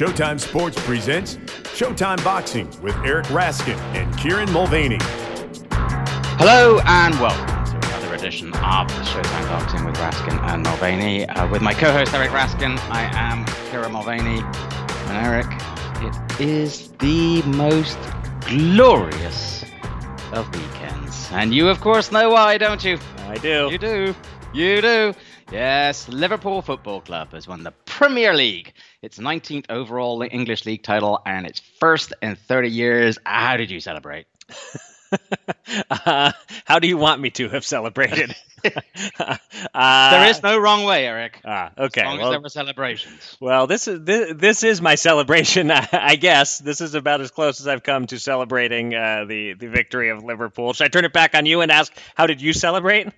[0.00, 1.36] Showtime Sports presents
[1.76, 4.96] Showtime Boxing with Eric Raskin and Kieran Mulvaney.
[6.38, 11.28] Hello and welcome to another edition of Showtime Boxing with Raskin and Mulvaney.
[11.28, 14.40] Uh, with my co-host Eric Raskin, I am Kieran Mulvaney.
[14.40, 15.48] And Eric,
[16.00, 17.98] it is the most
[18.46, 19.66] glorious
[20.32, 21.28] of weekends.
[21.30, 22.98] And you, of course, know why, don't you?
[23.26, 23.68] I do.
[23.70, 24.14] You do.
[24.54, 25.14] You do.
[25.52, 28.72] Yes, Liverpool Football Club has won the Premier League,
[29.02, 33.18] its 19th overall English league title, and its first in 30 years.
[33.24, 34.26] How did you celebrate?
[35.90, 36.32] uh,
[36.64, 38.34] how do you want me to have celebrated?
[39.74, 41.40] uh, there is no wrong way, Eric.
[41.44, 42.02] Ah, okay.
[42.02, 43.36] As long well, as there were celebrations.
[43.40, 46.58] Well, this is this, this is my celebration, I guess.
[46.58, 50.22] This is about as close as I've come to celebrating uh, the the victory of
[50.22, 50.74] Liverpool.
[50.74, 53.08] Should I turn it back on you and ask how did you celebrate?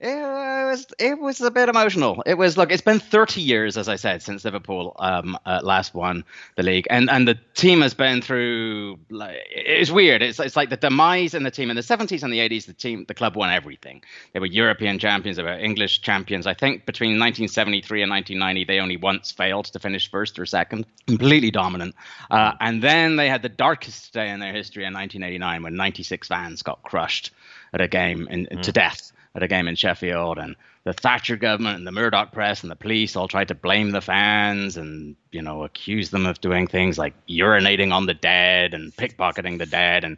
[0.00, 2.22] It was it was a bit emotional.
[2.24, 5.94] It was look, it's been 30 years, as I said, since Liverpool um, uh, last
[5.94, 6.24] won
[6.56, 8.98] the league, and and the team has been through.
[9.10, 10.22] Like, it's weird.
[10.22, 12.64] It's it's like the demise in the team in the 70s and the 80s.
[12.64, 14.02] The team, the club won everything.
[14.32, 15.36] They were European champions.
[15.36, 16.46] They were English champions.
[16.46, 20.86] I think between 1973 and 1990, they only once failed to finish first or second.
[21.08, 21.94] Completely dominant.
[22.30, 26.26] Uh, and then they had the darkest day in their history in 1989 when 96
[26.26, 27.32] fans got crushed
[27.74, 28.62] at a game in, mm.
[28.62, 32.62] to death at a game in Sheffield, and the Thatcher government and the Murdoch press
[32.62, 36.40] and the police all tried to blame the fans and you know accuse them of
[36.40, 40.16] doing things like urinating on the dead and pickpocketing the dead and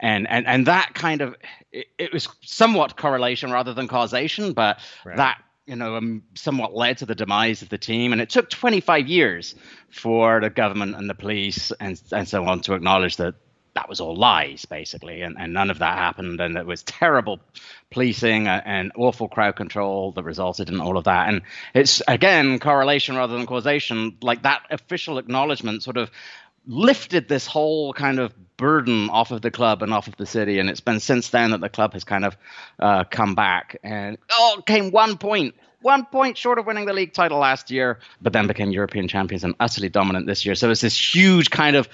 [0.00, 1.34] and and and that kind of
[1.72, 5.16] it, it was somewhat correlation rather than causation, but right.
[5.16, 8.12] that you know, um, somewhat led to the demise of the team.
[8.12, 9.54] And it took 25 years
[9.90, 13.34] for the government and the police and, and so on to acknowledge that
[13.74, 16.40] that was all lies, basically, and, and none of that happened.
[16.40, 17.40] And it was terrible
[17.90, 21.28] policing and awful crowd control that resulted in all of that.
[21.28, 21.42] And
[21.74, 24.16] it's, again, correlation rather than causation.
[24.22, 26.10] Like that official acknowledgement sort of
[26.66, 30.60] lifted this whole kind of burden off of the club and off of the city.
[30.60, 32.36] And it's been since then that the club has kind of
[32.78, 33.76] uh, come back.
[33.82, 35.54] And oh, came one point
[35.84, 39.44] one point short of winning the league title last year, but then became European champions
[39.44, 40.54] and utterly dominant this year.
[40.54, 41.88] So it's this huge kind of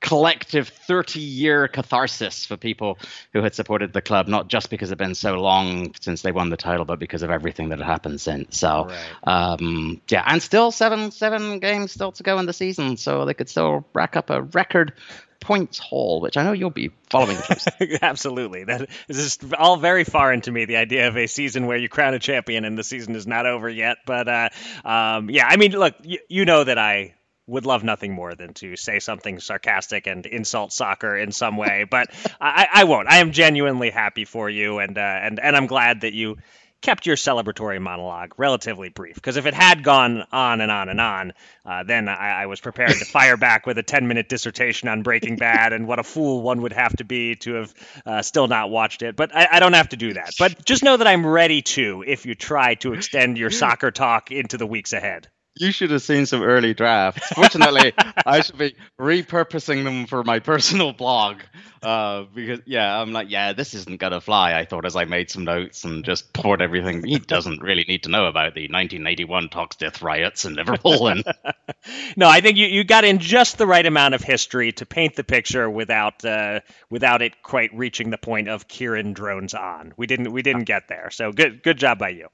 [0.00, 2.98] collective 30 year catharsis for people
[3.32, 6.50] who had supported the club, not just because it's been so long since they won
[6.50, 8.58] the title, but because of everything that had happened since.
[8.58, 9.52] So, right.
[9.52, 13.34] um, yeah, and still seven seven games still to go in the season, so they
[13.34, 14.92] could still rack up a record
[15.40, 17.38] points haul, which I know you'll be following.
[18.02, 20.66] Absolutely, that is all very foreign to me.
[20.66, 23.46] The idea of a season where you crown a champion and the season is not
[23.46, 23.98] over yet.
[24.06, 24.48] But uh,
[24.84, 25.94] um, yeah, I mean, look,
[26.28, 27.15] you know that I
[27.46, 31.84] would love nothing more than to say something sarcastic and insult soccer in some way,
[31.88, 32.08] but
[32.40, 33.08] I, I, won't.
[33.08, 36.36] I am genuinely happy for you, and uh, and and I'm glad that you
[36.82, 39.14] kept your celebratory monologue relatively brief.
[39.14, 41.32] Because if it had gone on and on and on,
[41.64, 45.02] uh, then I, I, was prepared to fire back with a 10 minute dissertation on
[45.02, 47.74] Breaking Bad and what a fool one would have to be to have
[48.04, 49.16] uh, still not watched it.
[49.16, 50.34] But I, I, don't have to do that.
[50.38, 54.30] But just know that I'm ready to if you try to extend your soccer talk
[54.30, 57.28] into the weeks ahead you should have seen some early drafts.
[57.28, 57.92] Fortunately,
[58.26, 61.40] I should be repurposing them for my personal blog.
[61.82, 64.54] Uh, because yeah, I'm like, yeah, this isn't gonna fly.
[64.54, 67.04] I thought as I made some notes and just poured everything.
[67.04, 71.08] He doesn't really need to know about the 1981 Toxteth riots in Liverpool.
[71.08, 71.24] And
[72.16, 75.16] no, I think you, you got in just the right amount of history to paint
[75.16, 79.94] the picture without uh, without it quite reaching the point of Kieran drones on.
[79.96, 81.10] We didn't we didn't get there.
[81.10, 82.28] So good good job by you.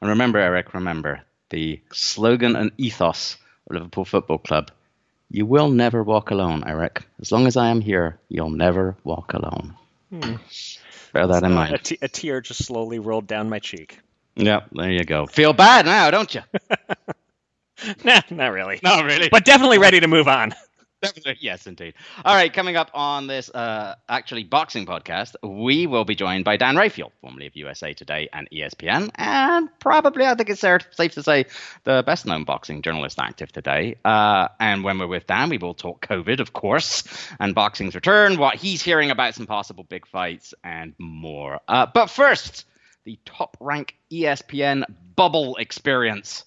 [0.00, 3.36] And remember, Eric, remember the slogan and ethos
[3.68, 4.70] of Liverpool Football Club.
[5.30, 7.02] You will never walk alone, Eric.
[7.20, 9.74] As long as I am here, you'll never walk alone.
[10.10, 10.36] Hmm.
[11.12, 11.74] Bear that in mind.
[11.74, 13.98] A, t- a tear just slowly rolled down my cheek.
[14.36, 15.26] Yeah, there you go.
[15.26, 16.42] Feel bad now, don't you?
[18.04, 18.80] nah, not really.
[18.82, 19.28] Not really.
[19.28, 20.54] But definitely ready to move on.
[21.40, 21.94] yes, indeed.
[22.24, 26.56] All right, coming up on this uh, actually boxing podcast, we will be joined by
[26.56, 31.22] Dan Rafael, formerly of USA Today and ESPN, and probably, I think it's safe to
[31.22, 31.46] say,
[31.84, 33.96] the best known boxing journalist active today.
[34.04, 37.04] Uh, and when we're with Dan, we will talk COVID, of course,
[37.38, 41.60] and boxing's return, what he's hearing about some possible big fights, and more.
[41.68, 42.64] Uh, but first,
[43.04, 44.84] the top rank ESPN
[45.14, 46.44] bubble experience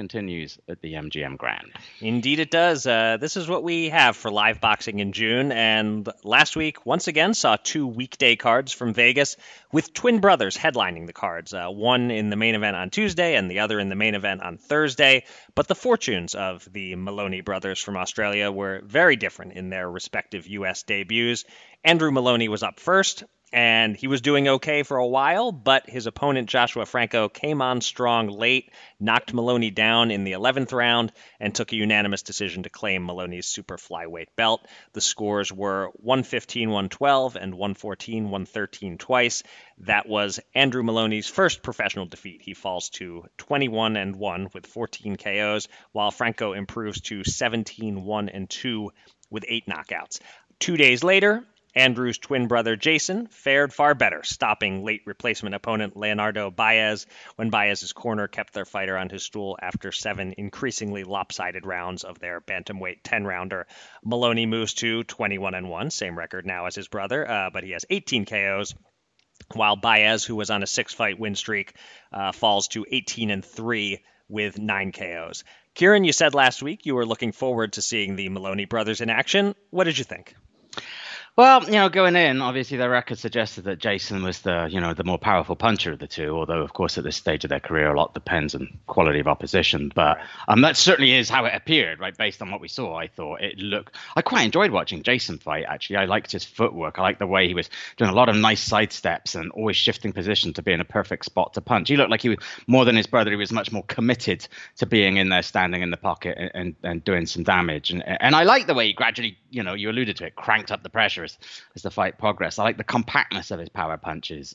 [0.00, 1.72] continues at the MGM Grand.
[2.00, 2.86] Indeed, it does.
[2.86, 5.52] Uh, this is what we have for live boxing in June.
[5.52, 9.36] And last week, once again, saw two weekday cards from Vegas
[9.72, 11.52] with twin brothers headlining the cards.
[11.52, 14.40] Uh, one in the main event on Tuesday and the other in the main event
[14.42, 15.24] on Thursday.
[15.54, 20.46] But the fortunes of the Moloney brothers from Australia were very different in their respective
[20.46, 20.82] U.S.
[20.82, 21.44] debuts.
[21.84, 26.06] Andrew Moloney was up first and he was doing okay for a while, but his
[26.06, 28.70] opponent Joshua Franco came on strong late,
[29.00, 33.46] knocked Moloney down in the 11th round, and took a unanimous decision to claim Moloney's
[33.46, 34.66] super flyweight belt.
[34.92, 39.42] The scores were 115 112 and 114 113 twice.
[39.78, 42.42] That was Andrew Moloney's first professional defeat.
[42.42, 48.28] He falls to 21 and 1 with 14 KOs, while Franco improves to 17 1
[48.28, 48.92] and 2
[49.30, 50.20] with eight knockouts.
[50.58, 51.44] Two days later,
[51.74, 57.06] Andrew's twin brother Jason fared far better, stopping late replacement opponent Leonardo Baez
[57.36, 62.18] when Baez's corner kept their fighter on his stool after seven increasingly lopsided rounds of
[62.18, 63.66] their bantamweight 10 rounder.
[64.04, 67.70] Moloney moves to 21 and 1, same record now as his brother, uh, but he
[67.70, 68.74] has 18 KOs.
[69.54, 71.74] While Baez, who was on a six fight win streak,
[72.12, 75.44] uh, falls to 18 and 3 with nine KOs.
[75.74, 79.10] Kieran, you said last week you were looking forward to seeing the Moloney brothers in
[79.10, 79.54] action.
[79.70, 80.34] What did you think?
[81.40, 84.92] Well, you know, going in, obviously the record suggested that Jason was the, you know,
[84.92, 86.36] the more powerful puncher of the two.
[86.36, 89.26] Although, of course, at this stage of their career, a lot depends on quality of
[89.26, 89.90] opposition.
[89.94, 92.14] But um, that certainly is how it appeared, right?
[92.14, 93.96] Based on what we saw, I thought it looked.
[94.16, 95.64] I quite enjoyed watching Jason fight.
[95.66, 96.98] Actually, I liked his footwork.
[96.98, 99.76] I liked the way he was doing a lot of nice side steps and always
[99.76, 101.88] shifting position to be in a perfect spot to punch.
[101.88, 103.30] He looked like he was more than his brother.
[103.30, 104.46] He was much more committed
[104.76, 107.90] to being in there, standing in the pocket, and and, and doing some damage.
[107.90, 110.70] And and I like the way he gradually, you know, you alluded to it, cranked
[110.70, 111.38] up the pressure as,
[111.76, 112.58] as the fight progressed.
[112.58, 114.54] I like the compactness of his power punches.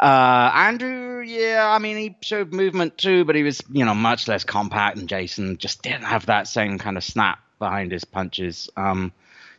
[0.00, 4.28] Uh, Andrew, yeah, I mean, he showed movement too, but he was, you know, much
[4.28, 5.58] less compact than Jason.
[5.58, 8.70] Just didn't have that same kind of snap behind his punches.
[8.76, 9.12] Um,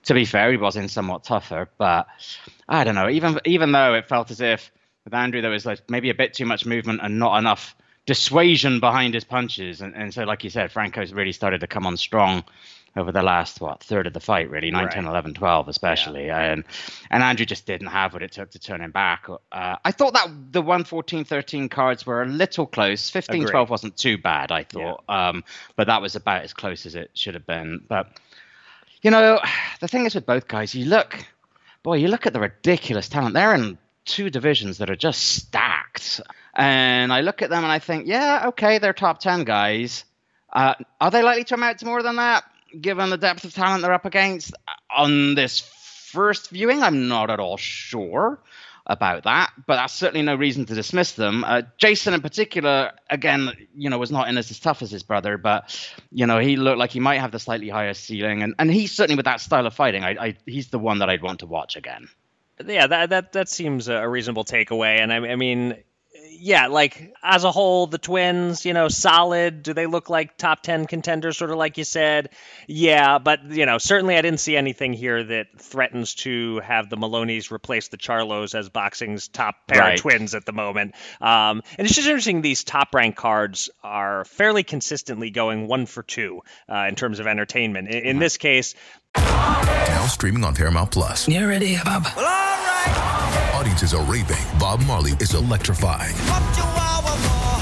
[0.05, 2.07] to be fair, he was in somewhat tougher, but
[2.67, 3.07] I don't know.
[3.09, 4.71] Even even though it felt as if
[5.05, 7.75] with Andrew there was like maybe a bit too much movement and not enough
[8.07, 11.85] dissuasion behind his punches, and, and so like you said, Franco's really started to come
[11.85, 12.43] on strong
[12.95, 14.93] over the last what third of the fight really 9 right.
[14.93, 16.25] 10 11 12 especially.
[16.25, 16.51] Yeah.
[16.51, 16.63] and
[17.09, 19.27] and andrew just didn't have what it took to turn him back.
[19.51, 23.09] Uh, i thought that the 114 13 cards were a little close.
[23.09, 25.03] 15 12 wasn't too bad i thought.
[25.07, 25.29] Yeah.
[25.29, 25.43] um,
[25.75, 27.83] but that was about as close as it should have been.
[27.87, 28.07] But
[29.01, 29.39] you know
[29.79, 31.25] the thing is with both guys you look
[31.83, 33.33] boy you look at the ridiculous talent.
[33.33, 36.21] They're in two divisions that are just stacked.
[36.53, 40.03] And i look at them and i think yeah okay they're top 10 guys.
[40.53, 42.43] Uh, are they likely to amount to more than that?
[42.79, 44.53] Given the depth of talent they're up against
[44.95, 48.39] on this first viewing, I'm not at all sure
[48.85, 51.43] about that, but that's certainly no reason to dismiss them.
[51.43, 55.03] Uh, Jason, in particular, again, you know, was not in as, as tough as his
[55.03, 58.55] brother, but you know, he looked like he might have the slightly higher ceiling, and
[58.57, 61.21] and he's certainly with that style of fighting, I, I he's the one that I'd
[61.21, 62.09] want to watch again.
[62.65, 65.75] Yeah, that that that seems a reasonable takeaway, and I, I mean,
[66.41, 69.61] yeah, like as a whole, the Twins, you know, solid.
[69.61, 72.29] Do they look like top 10 contenders, sort of like you said?
[72.67, 76.97] Yeah, but, you know, certainly I didn't see anything here that threatens to have the
[76.97, 79.93] Moloneys replace the Charlos as boxing's top pair right.
[79.93, 80.95] of twins at the moment.
[81.21, 86.01] Um, and it's just interesting, these top ranked cards are fairly consistently going one for
[86.01, 87.87] two uh, in terms of entertainment.
[87.87, 88.19] In, in mm-hmm.
[88.19, 88.73] this case,
[89.15, 91.27] now streaming on Paramount Plus.
[91.27, 92.07] You ready, Bob?
[92.15, 93.10] Well, all right.
[93.55, 94.37] Audiences are raving.
[94.59, 96.13] Bob Marley is electrifying.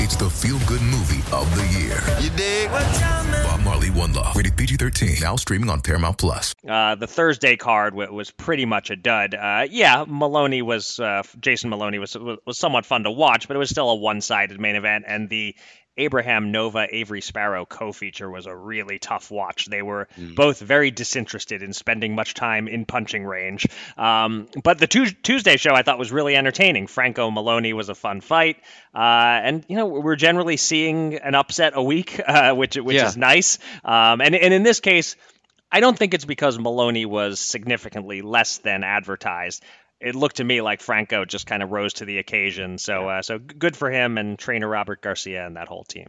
[0.02, 2.00] It's the feel-good movie of the year.
[2.22, 2.70] You dig?
[2.72, 5.22] Bob Marley, One Love, rated PG-13.
[5.22, 6.56] Now streaming on Paramount Plus.
[6.68, 9.36] Uh, the Thursday card w- was pretty much a dud.
[9.36, 13.60] Uh, yeah, Moloney was uh, Jason Moloney was was somewhat fun to watch, but it
[13.60, 15.56] was still a one-sided main event, and the
[16.00, 19.66] Abraham Nova Avery Sparrow co feature was a really tough watch.
[19.66, 20.36] They were mm.
[20.36, 23.68] both very disinterested in spending much time in punching range.
[23.98, 26.88] Um, but the tu- Tuesday show I thought was really entertaining.
[26.88, 28.58] Franco Moloney was a fun fight.
[28.96, 28.98] Uh,
[29.44, 33.08] and, you know, we're generally seeing an upset a week, uh, which, which yeah.
[33.08, 33.60] is nice.
[33.84, 35.16] Um, and, and in this case,
[35.72, 39.64] I don't think it's because Moloney was significantly less than advertised
[40.02, 42.78] it looked to me like Franco just kind of rose to the occasion.
[42.78, 46.08] So uh, so good for him and trainer Robert Garcia and that whole team.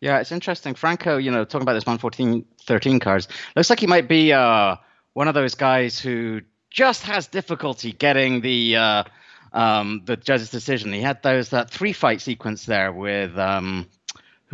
[0.00, 0.74] Yeah, it's interesting.
[0.74, 4.76] Franco, you know, talking about this 114 13 cards, looks like he might be uh,
[5.12, 9.04] one of those guys who just has difficulty getting the uh,
[9.52, 10.92] um, the judge's decision.
[10.92, 13.86] He had those that three fight sequence there with um,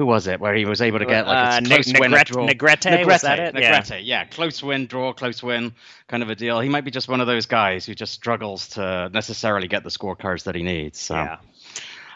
[0.01, 2.47] who was it where he was able to get like a uh, close win, draw.
[2.49, 3.55] Negrete, Negrete, was that it?
[3.55, 3.99] Negrete, yeah.
[3.99, 5.75] yeah, close win, draw, close win,
[6.09, 6.59] kind of a deal.
[6.59, 9.91] He might be just one of those guys who just struggles to necessarily get the
[9.91, 10.99] scorecards that he needs.
[10.99, 11.17] So.
[11.17, 11.37] Yeah.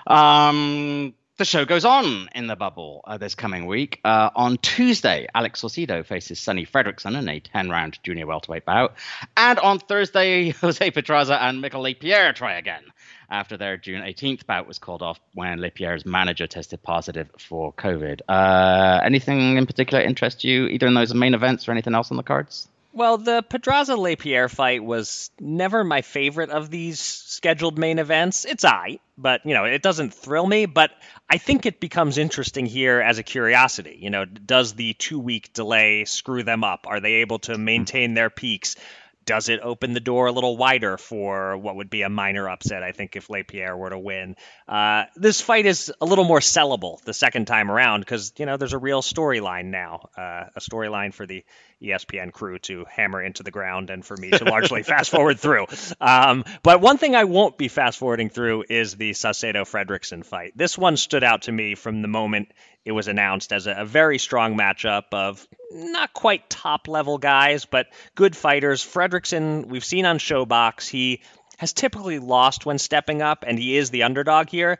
[0.06, 4.00] Um, the show goes on in the bubble uh, this coming week.
[4.02, 8.94] Uh, on Tuesday, Alex Saucedo faces Sonny Fredrickson in a 10 round junior welterweight bout.
[9.36, 12.84] And on Thursday, Jose Pedraza and Mikkel LesPierre try again
[13.30, 18.20] after their June 18th bout was called off when LesPierre's manager tested positive for COVID.
[18.28, 22.16] Uh, anything in particular interest you, either in those main events or anything else on
[22.16, 22.68] the cards?
[22.94, 28.44] Well, the Pedraza LesPierre fight was never my favorite of these scheduled main events.
[28.44, 30.92] It's I, but you know, it doesn't thrill me, but
[31.28, 33.98] I think it becomes interesting here as a curiosity.
[34.00, 36.86] You know, does the 2-week delay screw them up?
[36.86, 38.76] Are they able to maintain their peaks?
[39.24, 42.82] Does it open the door a little wider for what would be a minor upset?
[42.82, 44.36] I think if LesPierre were to win,
[44.68, 48.56] uh, this fight is a little more sellable the second time around because you know
[48.56, 51.44] there's a real storyline now, uh, a storyline for the
[51.82, 55.66] ESPN crew to hammer into the ground and for me to largely fast forward through.
[56.00, 60.52] Um, but one thing I won't be fast forwarding through is the Saucedo Fredrickson fight.
[60.56, 62.48] This one stood out to me from the moment
[62.84, 67.64] it was announced as a, a, very strong matchup of not quite top level guys,
[67.64, 68.84] but good fighters.
[68.84, 71.22] Fredrickson, we've seen on Showbox, he
[71.58, 74.78] has typically lost when stepping up, and he is the underdog here.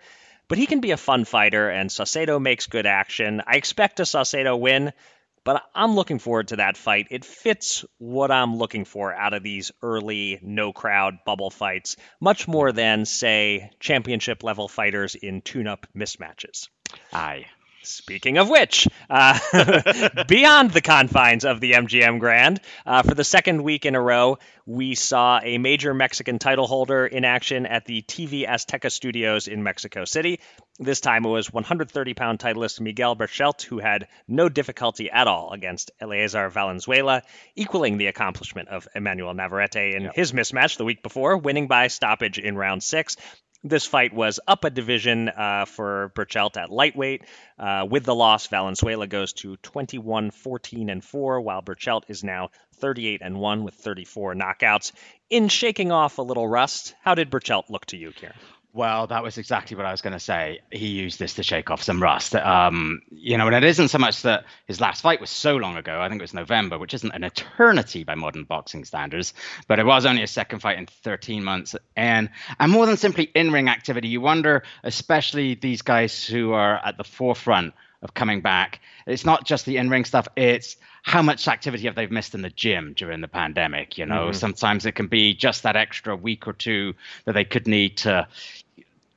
[0.48, 3.42] But he can be a fun fighter, and Saucedo makes good action.
[3.46, 4.92] I expect a Saucedo win,
[5.42, 7.08] but I'm looking forward to that fight.
[7.10, 12.46] It fits what I'm looking for out of these early, no crowd bubble fights, much
[12.46, 16.68] more than, say, championship level fighters in tune up mismatches.
[17.12, 17.46] Aye.
[17.86, 19.38] Speaking of which, uh,
[20.28, 24.38] beyond the confines of the MGM Grand, uh, for the second week in a row,
[24.66, 29.62] we saw a major Mexican title holder in action at the TV Azteca Studios in
[29.62, 30.40] Mexico City.
[30.78, 35.52] This time it was 130 pound titleist Miguel Berchelt, who had no difficulty at all
[35.52, 37.22] against Eleazar Valenzuela,
[37.54, 40.14] equaling the accomplishment of Emmanuel Navarrete in yep.
[40.14, 43.16] his mismatch the week before, winning by stoppage in round six.
[43.66, 47.22] This fight was up a division uh, for Berchelt at lightweight.
[47.58, 52.50] Uh, with the loss, Valenzuela goes to 21 14 and 4, while Berchelt is now
[52.76, 54.92] 38 and 1 with 34 knockouts.
[55.30, 58.36] In shaking off a little rust, how did Berchelt look to you, Kieran?
[58.74, 60.58] Well, that was exactly what I was going to say.
[60.72, 62.34] He used this to shake off some rust.
[62.34, 65.76] Um, you know, and it isn't so much that his last fight was so long
[65.76, 66.00] ago.
[66.00, 69.32] I think it was November, which isn't an eternity by modern boxing standards,
[69.68, 71.76] but it was only a second fight in 13 months.
[71.94, 76.96] And and more than simply in-ring activity, you wonder, especially these guys who are at
[76.96, 78.80] the forefront of coming back.
[79.06, 80.28] It's not just the in-ring stuff.
[80.36, 83.98] It's how much activity have they missed in the gym during the pandemic?
[83.98, 84.32] You know, mm-hmm.
[84.32, 88.28] sometimes it can be just that extra week or two that they could need to,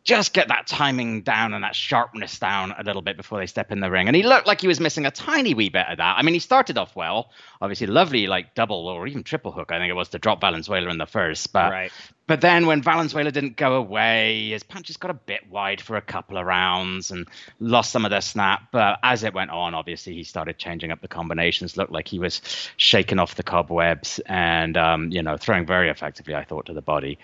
[0.08, 3.74] just get that timing down and that sharpness down a little bit before they step
[3.74, 4.08] in the ring.
[4.08, 6.16] And he looked like he was missing a tiny wee bit of that.
[6.18, 7.30] I mean, he started off well,
[7.62, 9.70] obviously lovely like double or even triple hook.
[9.70, 11.92] I think it was to drop Valenzuela in the first, but right.
[12.28, 16.02] But then when Valenzuela didn't go away, his punches got a bit wide for a
[16.02, 17.26] couple of rounds and
[17.62, 18.64] lost some of their snap.
[18.74, 21.78] But as it went on, obviously he started changing up the combinations.
[21.78, 22.42] Looked like he was
[22.76, 26.82] shaking off the cobwebs and um, you know throwing very effectively, I thought, to the
[26.82, 27.18] body,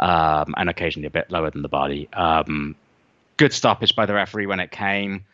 [0.00, 2.08] um, and occasionally a bit lower than the body.
[2.12, 2.74] Um,
[3.36, 5.24] good stoppage by the referee when it came.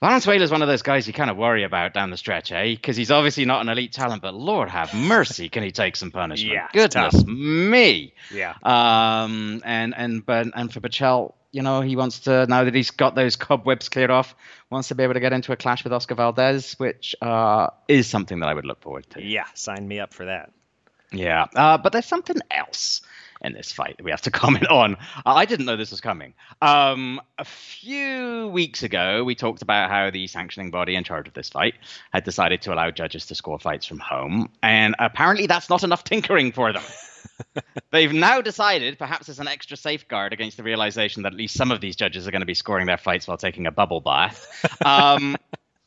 [0.00, 2.74] Valenzuela is one of those guys you kind of worry about down the stretch, eh?
[2.74, 6.10] Because he's obviously not an elite talent, but Lord have mercy, can he take some
[6.10, 6.54] punishment?
[6.54, 7.26] Yeah, goodness tough.
[7.26, 8.14] me.
[8.32, 8.54] Yeah.
[8.62, 12.92] Um, and and but and for Berchelt, you know, he wants to now that he's
[12.92, 14.34] got those cobwebs cleared off,
[14.70, 18.06] wants to be able to get into a clash with Oscar Valdez, which uh, is
[18.06, 19.22] something that I would look forward to.
[19.22, 20.50] Yeah, sign me up for that.
[21.12, 23.02] Yeah, uh, but there's something else
[23.42, 24.96] in this fight that we have to comment on.
[25.24, 26.34] I didn't know this was coming.
[26.62, 31.34] Um, a few weeks ago, we talked about how the sanctioning body in charge of
[31.34, 31.74] this fight
[32.12, 36.04] had decided to allow judges to score fights from home, and apparently that's not enough
[36.04, 36.82] tinkering for them.
[37.90, 41.70] They've now decided, perhaps as an extra safeguard against the realization that at least some
[41.70, 44.46] of these judges are going to be scoring their fights while taking a bubble bath.
[44.82, 45.36] Um,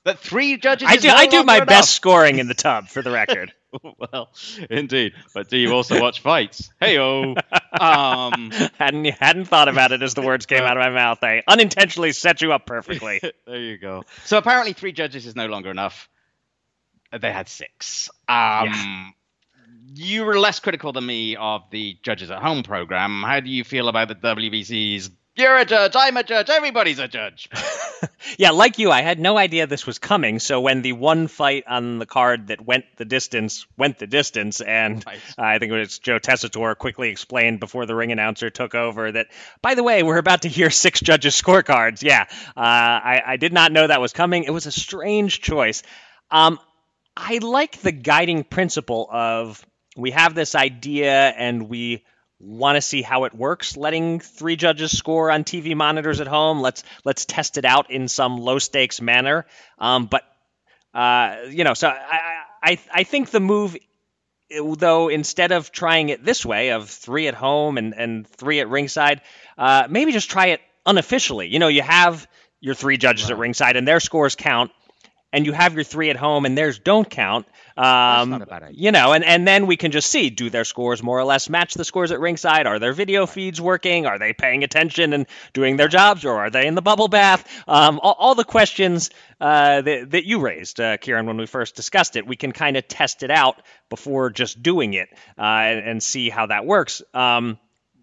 [0.05, 0.88] that three judges.
[0.89, 1.07] I do.
[1.07, 1.67] No I do my enough.
[1.67, 3.53] best scoring in the tub, for the record.
[3.98, 4.29] well,
[4.69, 5.13] indeed.
[5.33, 6.69] But do you also watch fights?
[6.79, 7.36] Hey oh.
[7.74, 11.17] Um, hadn't hadn't thought about it as the words came out of my mouth.
[11.24, 13.19] I unintentionally set you up perfectly.
[13.48, 14.03] there you go.
[14.25, 16.07] So apparently, three judges is no longer enough.
[17.19, 18.10] They had six.
[18.27, 19.05] Um, yeah.
[19.95, 23.24] You were less critical than me of the judges at home program.
[23.24, 25.93] How do you feel about the WBC's you're a judge.
[25.95, 26.49] I'm a judge.
[26.49, 27.49] Everybody's a judge.
[28.37, 30.39] yeah, like you, I had no idea this was coming.
[30.39, 34.61] So when the one fight on the card that went the distance went the distance,
[34.61, 35.17] and nice.
[35.37, 39.11] uh, I think it was Joe Tessitore quickly explained before the ring announcer took over
[39.11, 39.27] that,
[39.61, 42.03] by the way, we're about to hear six judges' scorecards.
[42.03, 42.25] Yeah,
[42.55, 44.43] uh, I, I, did not know that was coming.
[44.43, 45.81] It was a strange choice.
[46.29, 46.59] Um,
[47.17, 52.03] I like the guiding principle of we have this idea and we
[52.43, 56.62] want to see how it works letting three judges score on TV monitors at home.
[56.62, 59.45] Let's let's test it out in some low stakes manner.
[59.79, 60.23] Um, but
[60.93, 63.77] uh, you know, so I, I I think the move
[64.77, 68.69] though instead of trying it this way of three at home and, and three at
[68.69, 69.21] ringside,
[69.57, 71.47] uh, maybe just try it unofficially.
[71.47, 72.27] You know, you have
[72.59, 73.31] your three judges right.
[73.31, 74.71] at ringside and their scores count.
[75.33, 77.47] And you have your three at home and theirs don't count.
[77.75, 81.23] Um, you know, and, and then we can just see do their scores more or
[81.23, 82.67] less match the scores at ringside?
[82.67, 84.05] Are their video feeds working?
[84.05, 87.45] Are they paying attention and doing their jobs, or are they in the bubble bath?
[87.67, 89.09] Um, all, all, the questions
[89.41, 92.77] uh, that, that you raised, uh, Kieran, when we first discussed it, we can kind
[92.77, 93.59] of test it out
[93.89, 97.01] before just doing it uh, and, and, see how that works.
[97.13, 97.57] Um,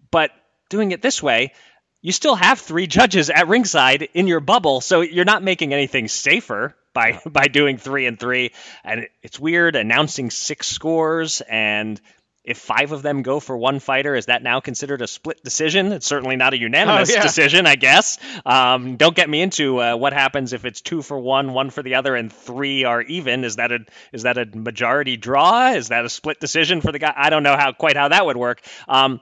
[0.09, 0.31] but
[0.69, 1.53] doing it this way,
[2.01, 6.07] you still have three judges at ringside in your bubble, so you're not making anything
[6.07, 8.51] safer by by doing three and three.
[8.83, 11.99] And it's weird announcing six scores and.
[12.43, 15.91] If five of them go for one fighter, is that now considered a split decision?
[15.91, 17.21] It's certainly not a unanimous oh, yeah.
[17.21, 18.17] decision, I guess.
[18.43, 21.83] Um, don't get me into uh, what happens if it's two for one, one for
[21.83, 23.43] the other, and three are even.
[23.43, 25.73] Is that a is that a majority draw?
[25.73, 27.13] Is that a split decision for the guy?
[27.15, 28.63] I don't know how quite how that would work.
[28.87, 29.21] Um,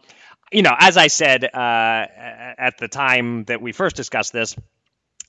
[0.51, 4.55] you know, as I said uh, at the time that we first discussed this,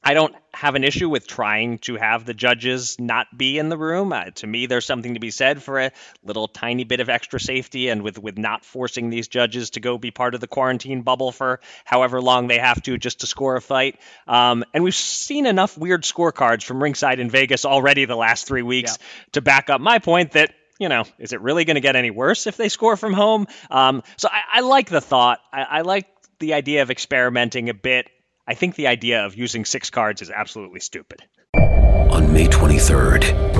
[0.02, 3.76] I don't have an issue with trying to have the judges not be in the
[3.76, 4.14] room.
[4.14, 5.92] Uh, to me, there's something to be said for a
[6.24, 9.98] little tiny bit of extra safety, and with with not forcing these judges to go
[9.98, 13.56] be part of the quarantine bubble for however long they have to just to score
[13.56, 14.00] a fight.
[14.26, 18.62] Um, and we've seen enough weird scorecards from ringside in Vegas already the last three
[18.62, 19.06] weeks yeah.
[19.32, 22.10] to back up my point that you know, is it really going to get any
[22.10, 23.46] worse if they score from home?
[23.70, 25.38] Um, so I, I, like the thought.
[25.52, 26.06] I, I like
[26.40, 28.08] the idea of experimenting a bit.
[28.48, 31.22] I think the idea of using six cards is absolutely stupid.
[31.54, 33.59] On May 23rd,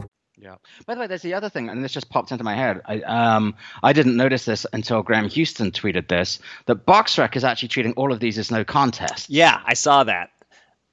[0.85, 2.81] By the way, there's the other thing, and this just popped into my head.
[2.85, 7.69] I um I didn't notice this until Graham Houston tweeted this that BoxRec is actually
[7.69, 9.29] treating all of these as no contest.
[9.29, 10.31] Yeah, I saw that.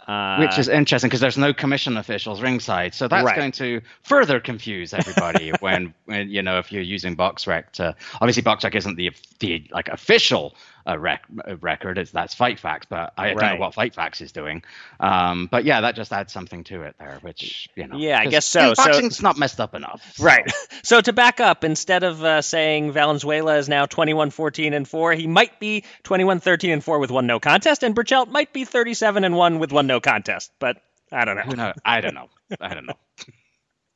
[0.08, 3.36] Uh, Which is interesting because there's no commission officials ringside, so that's right.
[3.36, 8.42] going to further confuse everybody when, when you know if you're using BoxRec to obviously
[8.42, 10.54] BoxRec isn't the the like official
[10.88, 11.98] a, rec- a record.
[11.98, 13.38] It's that's Fight Facts, but I right.
[13.38, 14.64] don't know what Fight Facts is doing.
[14.98, 17.98] Um, but yeah, that just adds something to it there, which you know.
[17.98, 18.74] Yeah, I guess so.
[18.74, 20.02] Boxing's so, not messed up enough.
[20.14, 20.24] So.
[20.28, 20.50] Right.
[20.82, 25.12] So to back up, instead of uh, saying Valenzuela is now 21 14 and 4,
[25.14, 28.64] he might be 21 13 and 4 with one no contest, and Berchelt might be
[28.64, 30.50] 37 and 1 with one no contest.
[30.58, 30.76] But
[31.12, 31.72] I don't know.
[31.84, 32.28] I don't know.
[32.60, 32.94] I don't know.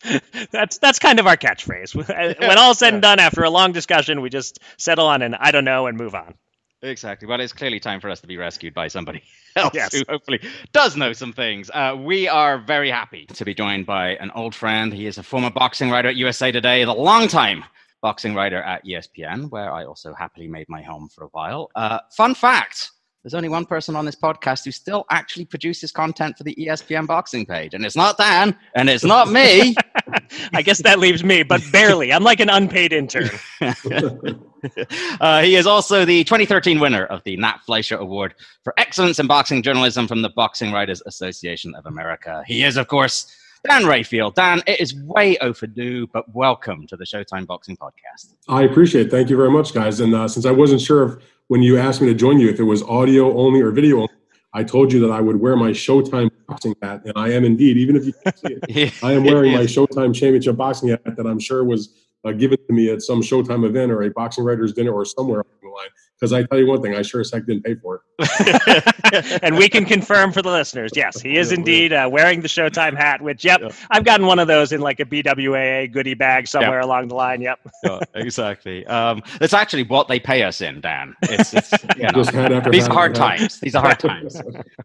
[0.50, 1.94] that's that's kind of our catchphrase.
[1.94, 5.50] when all said and done, after a long discussion, we just settle on an I
[5.50, 6.34] don't know and move on.
[6.82, 7.28] Exactly.
[7.28, 9.22] Well, it's clearly time for us to be rescued by somebody
[9.56, 9.94] else yes.
[9.94, 10.40] who hopefully
[10.72, 11.70] does know some things.
[11.72, 14.92] Uh, we are very happy to be joined by an old friend.
[14.92, 17.64] He is a former boxing writer at USA Today, the long time
[18.00, 21.70] boxing writer at ESPN, where I also happily made my home for a while.
[21.76, 22.90] Uh, fun fact
[23.22, 27.06] there's only one person on this podcast who still actually produces content for the ESPN
[27.06, 29.76] boxing page, and it's not Dan, and it's not me.
[30.54, 32.12] I guess that leaves me, but barely.
[32.12, 33.30] I'm like an unpaid intern.
[35.20, 39.28] uh, he is also the 2013 winner of the Nat Fleischer Award for Excellence in
[39.28, 42.42] Boxing Journalism from the Boxing Writers Association of America.
[42.46, 43.32] He is, of course,
[43.68, 44.32] Dan Rafael.
[44.32, 48.34] Dan, it is way overdue, but welcome to the Showtime Boxing Podcast.
[48.48, 49.10] I appreciate it.
[49.10, 50.00] Thank you very much, guys.
[50.00, 52.58] And uh, since I wasn't sure if when you asked me to join you if
[52.58, 54.08] it was audio only or video only.
[54.54, 57.76] I told you that I would wear my Showtime boxing hat, and I am indeed,
[57.76, 58.94] even if you can't see it.
[59.02, 62.72] I am wearing my Showtime Championship boxing hat that I'm sure was uh, given to
[62.72, 65.88] me at some Showtime event or a boxing writers dinner or somewhere along the line.
[66.22, 69.40] Because I tell you one thing, I sure as heck didn't pay for it.
[69.42, 72.96] and we can confirm for the listeners, yes, he is indeed uh, wearing the Showtime
[72.96, 73.20] hat.
[73.20, 76.78] Which, yep, yep, I've gotten one of those in like a BWAA goodie bag somewhere
[76.78, 76.84] yep.
[76.84, 77.40] along the line.
[77.40, 78.86] Yep, oh, exactly.
[78.86, 81.12] Um, that's actually what they pay us in, Dan.
[81.22, 83.58] It's, it's you know, these are hard times.
[83.58, 84.40] These are hard times.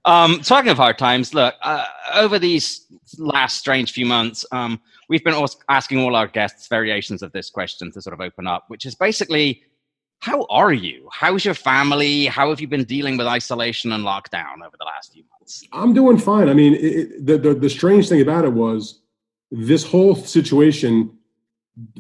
[0.06, 2.88] Um, talking of hard times, look uh, over these
[3.20, 4.44] last strange few months.
[4.52, 5.36] Um, we've been
[5.70, 8.96] asking all our guests variations of this question to sort of open up, which is
[8.96, 9.62] basically
[10.20, 11.08] how are you?
[11.12, 12.26] How's your family?
[12.26, 15.64] How have you been dealing with isolation and lockdown over the last few months?
[15.72, 16.50] I'm doing fine.
[16.50, 19.02] I mean, it, the, the, the strange thing about it was
[19.52, 21.12] this whole situation,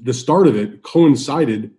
[0.02, 1.72] the start of it coincided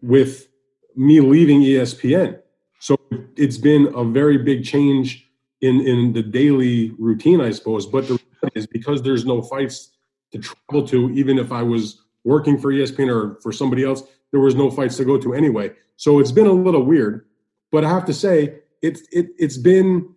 [0.00, 0.48] with
[0.96, 2.40] me leaving ESPN.
[2.78, 2.96] So
[3.36, 5.26] it's been a very big change
[5.60, 7.86] in in the daily routine, I suppose.
[7.86, 8.18] But the
[8.54, 9.90] is because there's no fights
[10.32, 14.40] to travel to, even if I was working for ESPN or for somebody else, there
[14.40, 15.72] was no fights to go to anyway.
[15.96, 17.26] So it's been a little weird,
[17.72, 20.14] but I have to say it's it it's been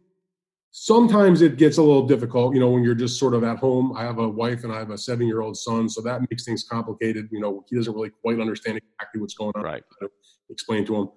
[0.71, 3.95] sometimes it gets a little difficult, you know, when you're just sort of at home.
[3.95, 6.43] I have a wife and I have a seven year old son, so that makes
[6.43, 7.29] things complicated.
[7.31, 9.63] You know, he doesn't really quite understand exactly what's going on.
[9.63, 9.83] Right.
[10.49, 11.09] explain to him.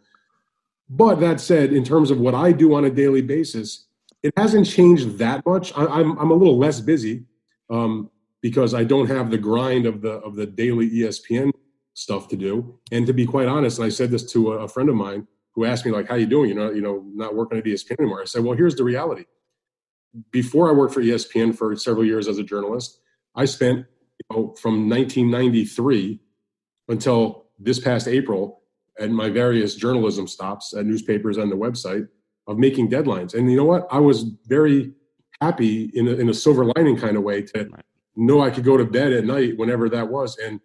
[0.88, 3.86] But that said, in terms of what I do on a daily basis,
[4.22, 5.72] it hasn't changed that much.
[5.76, 7.24] I, am I'm, I'm a little less busy
[7.70, 11.50] um, because I don't have the grind of the of the daily ESPN
[11.96, 12.78] stuff to do.
[12.92, 15.64] And to be quite honest, and I said this to a, friend of mine who
[15.64, 16.50] asked me like, "How you doing?
[16.50, 19.24] You know, you know, not working at ESPN anymore." I said, "Well, here's the reality.
[20.30, 23.00] Before I worked for ESPN for several years as a journalist,
[23.34, 26.20] I spent you know, from 1993
[26.88, 28.62] until this past April
[28.98, 32.08] at my various journalism stops at newspapers and the website
[32.46, 33.34] of making deadlines.
[33.34, 33.86] And you know what?
[33.90, 34.92] I was very
[35.40, 37.68] happy in a, in a silver lining kind of way to
[38.16, 40.38] know I could go to bed at night whenever that was.
[40.38, 40.60] And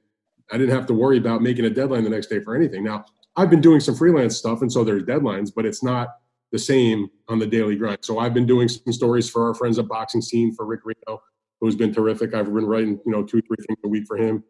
[0.51, 2.83] I didn't have to worry about making a deadline the next day for anything.
[2.83, 6.09] Now, I've been doing some freelance stuff, and so there's deadlines, but it's not
[6.51, 7.99] the same on the daily grind.
[8.01, 11.19] So I've been doing some stories for our friends at Boxing Scene for Rick Reeno,
[11.61, 12.33] who's been terrific.
[12.33, 14.43] I've been writing, you know, two, three things a week for him.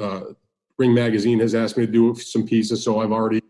[0.00, 0.20] Uh,
[0.76, 3.40] Ring Magazine has asked me to do some pieces, so I've already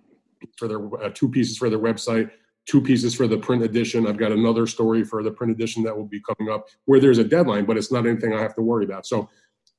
[0.58, 2.30] for their uh, two pieces for their website,
[2.66, 4.06] two pieces for the print edition.
[4.06, 7.16] I've got another story for the print edition that will be coming up where there's
[7.16, 9.06] a deadline, but it's not anything I have to worry about.
[9.06, 9.30] So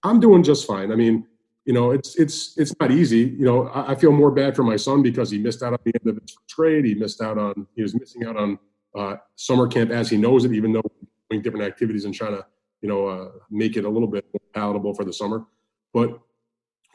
[0.04, 0.92] I'm doing just fine.
[0.92, 1.28] I mean,
[1.66, 3.36] you know, it's it's it's not easy.
[3.38, 5.80] You know, I, I feel more bad for my son because he missed out on
[5.84, 6.86] the end of his trade.
[6.86, 8.60] He missed out on he was missing out on
[8.96, 10.84] uh, summer camp as he knows it, even though
[11.30, 12.46] doing different activities and trying to
[12.82, 15.46] you know uh, make it a little bit more palatable for the summer.
[15.94, 16.20] But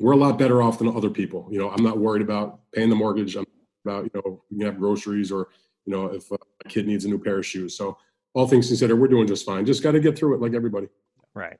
[0.00, 1.46] we're a lot better off than other people.
[1.50, 3.36] You know, I'm not worried about paying the mortgage.
[3.36, 3.46] I'm
[3.84, 5.48] about, you know, you have groceries or,
[5.84, 7.76] you know, if a kid needs a new pair of shoes.
[7.76, 7.98] So
[8.34, 9.66] all things considered, we're doing just fine.
[9.66, 10.88] Just got to get through it like everybody.
[11.34, 11.58] Right.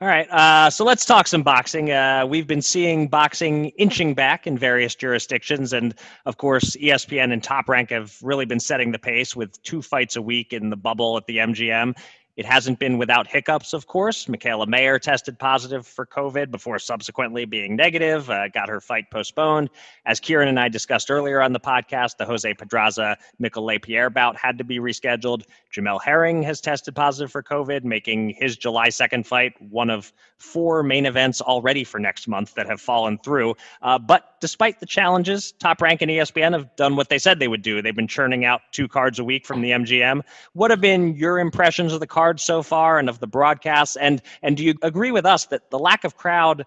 [0.00, 0.28] All right.
[0.28, 1.92] Uh, so let's talk some boxing.
[1.92, 5.72] Uh, we've been seeing boxing inching back in various jurisdictions.
[5.72, 5.94] And
[6.26, 10.16] of course, ESPN and Top Rank have really been setting the pace with two fights
[10.16, 11.96] a week in the bubble at the MGM.
[12.36, 14.26] It hasn't been without hiccups, of course.
[14.26, 19.70] Mikaela Mayer tested positive for COVID before subsequently being negative, uh, got her fight postponed.
[20.04, 24.36] As Kieran and I discussed earlier on the podcast, the Jose Pedraza Mikkel LesPierre bout
[24.36, 25.44] had to be rescheduled.
[25.72, 30.82] Jamel Herring has tested positive for COVID, making his July 2nd fight one of four
[30.82, 33.54] main events already for next month that have fallen through.
[33.80, 37.48] Uh, but despite the challenges, Top Rank and ESPN have done what they said they
[37.48, 37.80] would do.
[37.80, 40.22] They've been churning out two cards a week from the MGM.
[40.52, 42.23] What have been your impressions of the card?
[42.40, 43.96] So far and of the broadcasts?
[43.96, 46.64] And and do you agree with us that the lack of crowd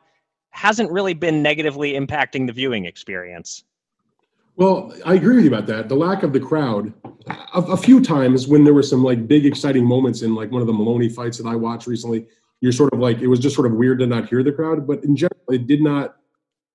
[0.51, 3.63] hasn't really been negatively impacting the viewing experience?
[4.55, 5.87] Well, I agree with you about that.
[5.87, 6.91] The lack of the crowd.
[7.53, 10.61] A, a, few times when there were some like big exciting moments in like one
[10.61, 12.25] of the Moloney fights that I watched recently,
[12.61, 14.87] you're sort of like it was just sort of weird to not hear the crowd.
[14.87, 16.15] But in general, it did not.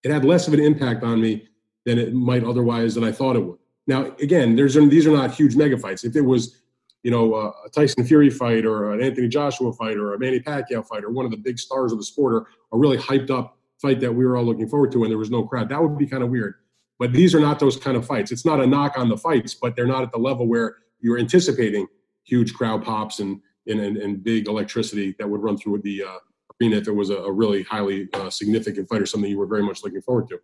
[0.04, 1.48] It had less of an impact on me
[1.84, 3.58] than it might otherwise than I thought it would.
[3.88, 6.04] Now, again, there's these are not huge mega fights.
[6.04, 6.61] If it was
[7.02, 10.86] you know, a Tyson Fury fight or an Anthony Joshua fight or a Manny Pacquiao
[10.86, 13.58] fight or one of the big stars of the sport or a really hyped up
[13.80, 15.68] fight that we were all looking forward to and there was no crowd.
[15.68, 16.54] That would be kind of weird.
[16.98, 18.30] But these are not those kind of fights.
[18.30, 21.18] It's not a knock on the fights, but they're not at the level where you're
[21.18, 21.88] anticipating
[22.22, 26.18] huge crowd pops and and, and, and big electricity that would run through the uh,
[26.60, 29.46] arena if it was a, a really highly uh, significant fight or something you were
[29.46, 30.40] very much looking forward to.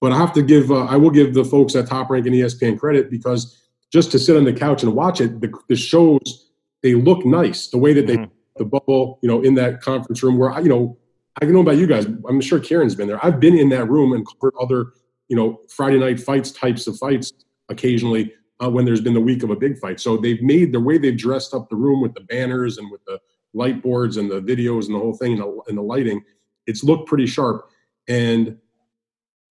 [0.00, 2.34] But I have to give, uh, I will give the folks at Top Rank and
[2.34, 3.60] ESPN credit because
[3.92, 6.50] just to sit on the couch and watch it, the, the shows
[6.82, 7.68] they look nice.
[7.68, 8.30] The way that they mm-hmm.
[8.56, 10.98] the bubble, you know, in that conference room where I, you know,
[11.40, 12.06] I don't know about you guys.
[12.28, 13.24] I'm sure Kieran's been there.
[13.24, 14.92] I've been in that room and covered other,
[15.28, 17.32] you know, Friday night fights types of fights
[17.68, 19.98] occasionally uh, when there's been the week of a big fight.
[19.98, 23.04] So they've made the way they've dressed up the room with the banners and with
[23.06, 23.18] the
[23.54, 26.22] light boards and the videos and the whole thing and the, and the lighting.
[26.66, 27.68] It's looked pretty sharp.
[28.08, 28.58] And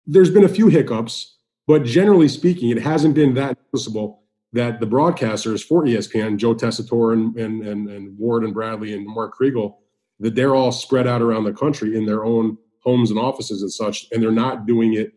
[0.06, 1.35] there's been a few hiccups,
[1.68, 4.24] but generally speaking, it hasn't been that noticeable
[4.54, 9.06] that the broadcasters for ESPN, Joe Tessitore and, and, and, and Ward and Bradley and
[9.06, 9.76] Mark Kriegel,
[10.20, 13.72] that they're all spread out around the country in their own homes and offices and
[13.72, 15.14] such, and they're not doing it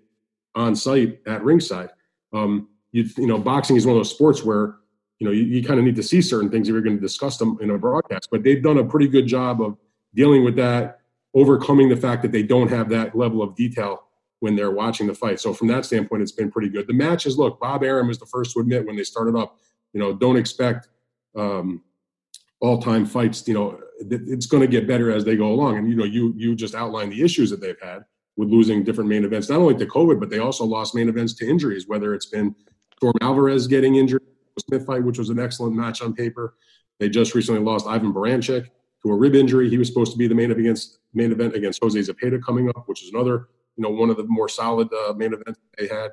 [0.55, 1.91] on site at ringside.
[2.33, 4.77] Um, you, you know, boxing is one of those sports where
[5.19, 7.01] you know you, you kind of need to see certain things if you're going to
[7.01, 8.29] discuss them in a broadcast.
[8.31, 9.77] But they've done a pretty good job of
[10.15, 11.01] dealing with that,
[11.35, 14.08] overcoming the fact that they don't have that level of detail
[14.41, 15.41] when they're watching the fight.
[15.41, 16.87] So from that standpoint, it's been pretty good.
[16.87, 19.59] The matches, look, Bob Arum was the first to admit when they started up,
[19.93, 20.89] you know, don't expect
[21.37, 21.83] um,
[22.61, 23.47] all-time fights.
[23.49, 25.79] You know, it's going to get better as they go along.
[25.79, 28.05] And you know, you you just outlined the issues that they've had
[28.37, 31.35] with losing different main events, not only to COVID, but they also lost main events
[31.35, 31.89] to injuries.
[31.89, 32.55] Whether it's been
[32.97, 34.23] Storm Alvarez getting injured,
[34.59, 36.55] Smith fight, which was an excellent match on paper.
[37.01, 38.69] They just recently lost Ivan Baranchyk
[39.03, 39.69] to a rib injury.
[39.71, 42.69] He was supposed to be the main event against main event against Jose Zepeda coming
[42.69, 43.49] up, which is another
[43.79, 46.11] you know one of the more solid uh, main events they had.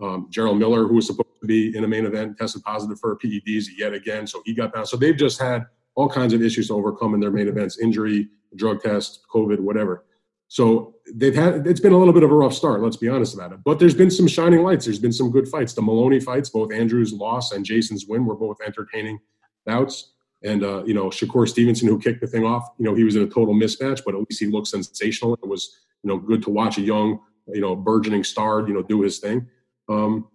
[0.00, 3.16] Um, Jarrell Miller, who was supposed to be in a main event, tested positive for
[3.16, 4.86] PEDs yet again, so he got down.
[4.86, 8.28] So they've just had all kinds of issues to overcome in their main events: injury,
[8.56, 10.04] drug test, COVID, whatever.
[10.48, 12.82] So they've had it's been a little bit of a rough start.
[12.82, 13.60] Let's be honest about it.
[13.64, 14.86] But there's been some shining lights.
[14.86, 15.74] There's been some good fights.
[15.74, 19.18] The Moloney fights, both Andrew's loss and Jason's win, were both entertaining
[19.64, 20.12] bouts.
[20.44, 23.16] And uh, you know, Shakur Stevenson, who kicked the thing off, you know, he was
[23.16, 25.34] in a total mismatch, but at least he looked sensational.
[25.34, 28.82] It was you know good to watch a young, you know, burgeoning star, you know,
[28.82, 29.48] do his thing.
[29.88, 30.28] Um,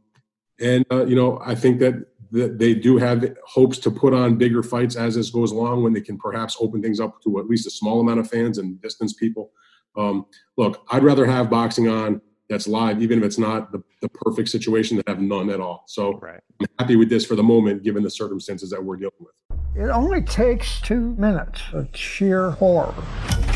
[0.59, 4.37] and uh, you know, I think that, that they do have hopes to put on
[4.37, 7.47] bigger fights as this goes along, when they can perhaps open things up to at
[7.47, 9.51] least a small amount of fans and distance people.
[9.95, 10.25] Um,
[10.57, 14.49] look, I'd rather have boxing on that's live, even if it's not the, the perfect
[14.49, 15.83] situation, to have none at all.
[15.87, 16.39] So right.
[16.59, 19.33] I'm happy with this for the moment, given the circumstances that we're dealing with.
[19.75, 22.95] It only takes two minutes of sheer horror.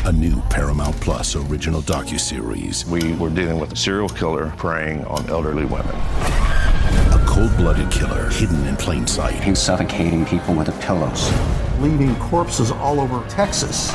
[0.04, 2.84] A new Paramount Plus original docuseries.
[2.84, 5.94] We were dealing with a serial killer preying on elderly women.
[5.94, 9.42] A cold-blooded killer hidden in plain sight.
[9.42, 11.32] He's suffocating people with the pillows.
[11.80, 13.92] Leaving corpses all over Texas.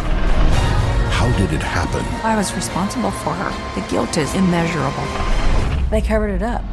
[1.17, 2.05] How did it happen?
[2.23, 3.81] I was responsible for her.
[3.81, 5.03] The guilt is immeasurable.
[5.89, 6.63] They covered it up.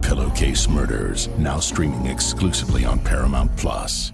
[0.00, 4.12] Pillowcase Murders, now streaming exclusively on Paramount Plus.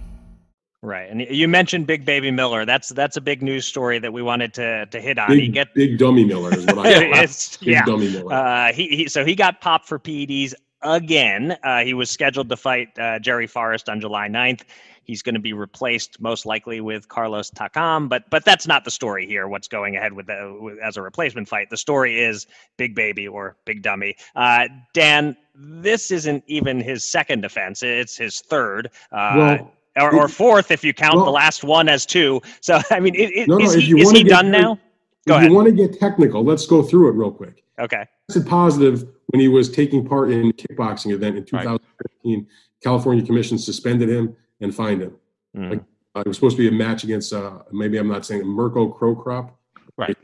[0.81, 2.65] Right, and you mentioned Big Baby Miller.
[2.65, 5.29] That's that's a big news story that we wanted to to hit on.
[5.29, 7.85] Big, he get Big Dummy Miller is what I Big yeah.
[7.85, 8.33] Dummy Miller.
[8.33, 11.59] Uh, he, he so he got popped for PEDs again.
[11.63, 14.63] Uh, he was scheduled to fight uh, Jerry Forrest on July 9th.
[15.09, 18.91] He's going to be replaced most likely with Carlos Takam, but but that's not the
[18.91, 19.49] story here.
[19.49, 21.71] What's going ahead with, the, with as a replacement fight?
[21.71, 24.17] The story is Big Baby or Big Dummy.
[24.37, 28.91] Uh, Dan, this isn't even his second defense; it's his third.
[29.11, 32.43] Uh, well, or, or fourth if you count well, the last one as two.
[32.61, 34.79] So I mean, it, it, no, is he, is he done now?
[35.27, 35.51] Go if ahead.
[35.51, 37.65] you want to get technical, let's go through it real quick.
[37.79, 38.05] Okay.
[38.29, 42.39] Tested positive when he was taking part in a kickboxing event in 2015.
[42.39, 42.47] Right.
[42.83, 45.17] California Commission suspended him and find him.
[45.57, 45.71] Mm.
[45.71, 48.47] Like, uh, it was supposed to be a match against uh, maybe I'm not saying
[48.47, 49.59] Mirko Cro Cop,
[49.97, 50.17] right?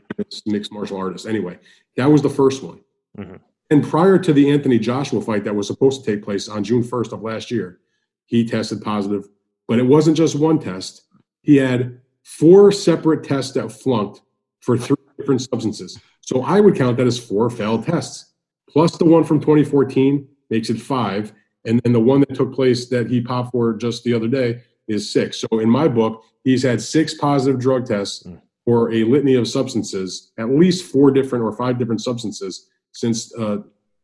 [0.45, 1.25] Mixed martial artist.
[1.25, 1.59] Anyway,
[1.97, 2.81] that was the first one.
[3.17, 3.35] Mm-hmm.
[3.69, 6.83] And prior to the Anthony Joshua fight that was supposed to take place on June
[6.83, 7.79] 1st of last year,
[8.25, 9.27] he tested positive
[9.67, 11.01] but it wasn't just one test.
[11.41, 14.21] He had four separate tests that flunked
[14.59, 15.99] for three different substances.
[16.21, 18.33] So I would count that as four failed tests.
[18.69, 21.33] Plus the one from 2014 makes it five.
[21.65, 24.61] And then the one that took place that he popped for just the other day
[24.87, 25.39] is six.
[25.39, 28.35] So in my book, he's had six positive drug tests hmm.
[28.65, 33.57] for a litany of substances, at least four different or five different substances since uh,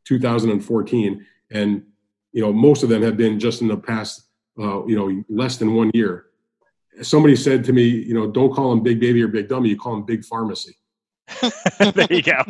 [0.06, 1.26] 2014.
[1.52, 1.84] And,
[2.32, 4.24] you know, most of them have been just in the past
[4.60, 6.26] uh, you know, less than one year.
[7.02, 9.70] Somebody said to me, you know, don't call him Big Baby or Big Dummy.
[9.70, 10.76] You call him Big Pharmacy.
[11.94, 12.44] there you go.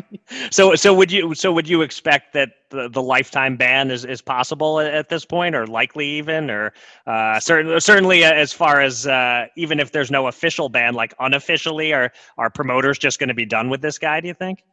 [0.49, 4.21] So, so would you, so would you expect that the, the lifetime ban is, is
[4.21, 6.73] possible at, this point, or likely even, or
[7.05, 11.93] uh, certainly, certainly as far as uh, even if there's no official ban, like unofficially,
[11.93, 14.19] are are promoters just going to be done with this guy?
[14.21, 14.63] Do you think?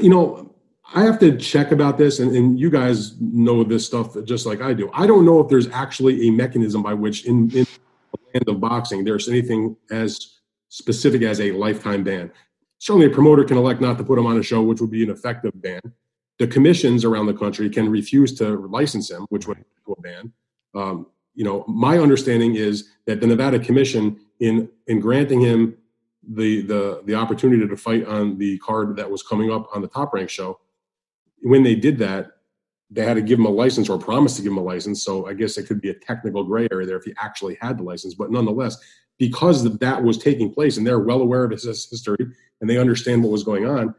[0.00, 0.54] You know,
[0.94, 4.60] I have to check about this, and, and, you guys know this stuff just like
[4.60, 4.90] I do.
[4.92, 8.60] I don't know if there's actually a mechanism by which, in, in the land of
[8.60, 12.30] boxing, there's anything as specific as a lifetime ban.
[12.86, 15.02] Certainly, a promoter can elect not to put him on a show, which would be
[15.02, 15.80] an effective ban.
[16.38, 20.32] The commissions around the country can refuse to license him, which would be a ban.
[20.72, 25.76] Um, you know, my understanding is that the Nevada Commission, in in granting him
[26.22, 29.88] the the the opportunity to fight on the card that was coming up on the
[29.88, 30.60] top rank show,
[31.42, 32.36] when they did that,
[32.88, 35.02] they had to give him a license or promise to give him a license.
[35.02, 37.78] So I guess it could be a technical gray area there if he actually had
[37.78, 38.14] the license.
[38.14, 38.76] But nonetheless,
[39.18, 42.26] because that was taking place and they're well aware of his history
[42.60, 43.94] and they understand what was going on,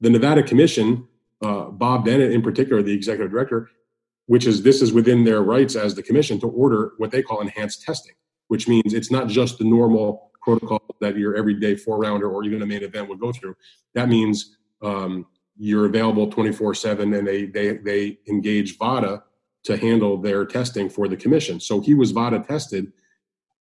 [0.00, 1.06] the Nevada Commission,
[1.42, 3.70] uh, Bob Bennett in particular, the executive director,
[4.26, 7.40] which is this is within their rights as the commission to order what they call
[7.40, 8.14] enhanced testing,
[8.48, 12.62] which means it's not just the normal protocol that your everyday four rounder or even
[12.62, 13.56] a main event would go through.
[13.94, 19.22] That means um, you're available 24 7 and they, they, they engage VADA
[19.64, 21.58] to handle their testing for the commission.
[21.60, 22.92] So he was VADA tested.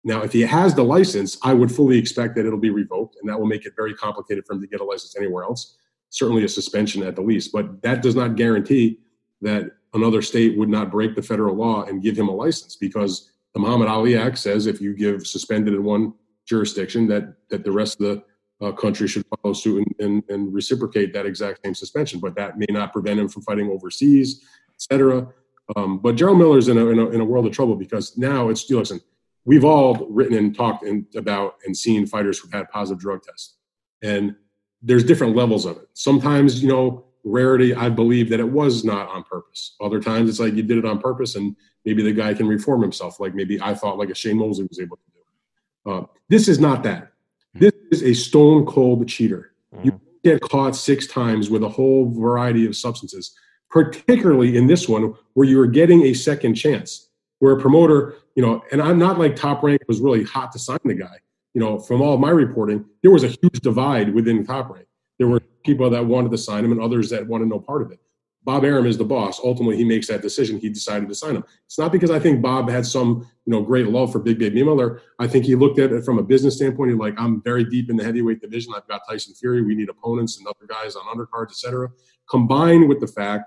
[0.03, 3.29] Now, if he has the license, I would fully expect that it'll be revoked, and
[3.29, 5.77] that will make it very complicated for him to get a license anywhere else.
[6.09, 8.99] Certainly a suspension at the least, but that does not guarantee
[9.41, 13.31] that another state would not break the federal law and give him a license because
[13.53, 16.13] the Muhammad Ali Act says if you give suspended in one
[16.45, 18.23] jurisdiction, that that the rest of the
[18.65, 22.19] uh, country should follow suit and, and, and, reciprocate that exact same suspension.
[22.19, 24.41] But that may not prevent him from fighting overseas,
[24.75, 25.27] etc.
[25.75, 28.49] Um, but Jarrell Miller's in a, in a, in a world of trouble because now
[28.49, 29.01] it's listen.
[29.45, 33.55] We've all written and talked in, about and seen fighters who've had positive drug tests,
[34.01, 34.35] and
[34.81, 35.87] there's different levels of it.
[35.93, 39.75] Sometimes you know rarity, I believe that it was not on purpose.
[39.81, 42.81] Other times, it's like you did it on purpose, and maybe the guy can reform
[42.81, 45.91] himself, like maybe I thought, like a Shane Mosley was able to do.
[45.91, 47.11] Uh, this is not that.
[47.53, 49.53] This is a stone cold cheater.
[49.83, 53.35] You get caught six times with a whole variety of substances,
[53.69, 57.09] particularly in this one where you are getting a second chance.
[57.41, 60.59] Where a promoter, you know, and I'm not like Top Rank was really hot to
[60.59, 61.17] sign the guy.
[61.55, 64.85] You know, from all my reporting, there was a huge divide within Top Rank.
[65.17, 67.91] There were people that wanted to sign him and others that wanted no part of
[67.91, 67.99] it.
[68.43, 69.39] Bob Arum is the boss.
[69.43, 70.59] Ultimately, he makes that decision.
[70.59, 71.43] He decided to sign him.
[71.65, 74.63] It's not because I think Bob had some, you know, great love for Big Baby
[74.63, 75.01] Miller.
[75.19, 76.91] I think he looked at it from a business standpoint.
[76.91, 78.73] He's like, I'm very deep in the heavyweight division.
[78.75, 79.61] I've got Tyson Fury.
[79.61, 81.89] We need opponents and other guys on undercards, etc.
[82.29, 83.45] Combined with the fact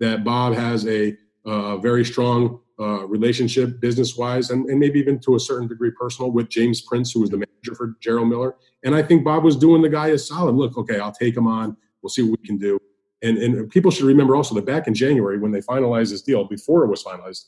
[0.00, 5.18] that Bob has a uh, very strong uh, relationship business wise and, and maybe even
[5.20, 8.56] to a certain degree personal with James Prince, who was the manager for Jarrell Miller.
[8.84, 10.56] And I think Bob was doing the guy a solid.
[10.56, 11.76] Look, okay, I'll take him on.
[12.02, 12.78] We'll see what we can do.
[13.22, 16.44] And, and people should remember also that back in January, when they finalized this deal,
[16.44, 17.44] before it was finalized,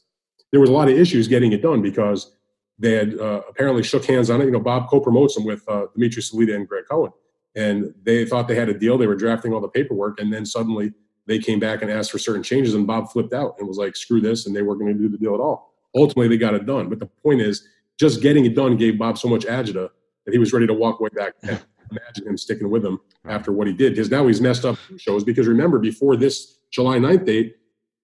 [0.50, 2.34] there was a lot of issues getting it done because
[2.78, 4.46] they had uh, apparently shook hands on it.
[4.46, 7.12] You know, Bob co-promotes them with uh, Dimitri Salita and Greg Cohen,
[7.54, 8.96] and they thought they had a deal.
[8.96, 10.92] They were drafting all the paperwork, and then suddenly
[11.26, 13.96] they came back and asked for certain changes, and Bob flipped out and was like,
[13.96, 15.74] "Screw this," and they weren't going to do the deal at all.
[15.94, 16.88] Ultimately, they got it done.
[16.88, 17.66] But the point is,
[17.98, 19.90] just getting it done gave Bob so much agita
[20.24, 21.34] that he was ready to walk way back.
[21.42, 25.24] Imagine him sticking with him after what he did, because now he's messed up shows.
[25.24, 27.56] Because remember, before this July 9th date,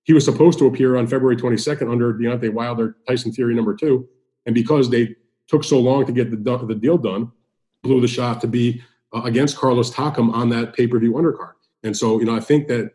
[0.05, 4.09] he was supposed to appear on February 22nd under Deontay Wilder, Tyson Fury number two,
[4.47, 5.15] and because they
[5.49, 7.31] took so long to get the the deal done,
[7.83, 8.83] blew the shot to be
[9.13, 11.53] uh, against Carlos Takam on that pay per view undercard.
[11.83, 12.93] And so, you know, I think that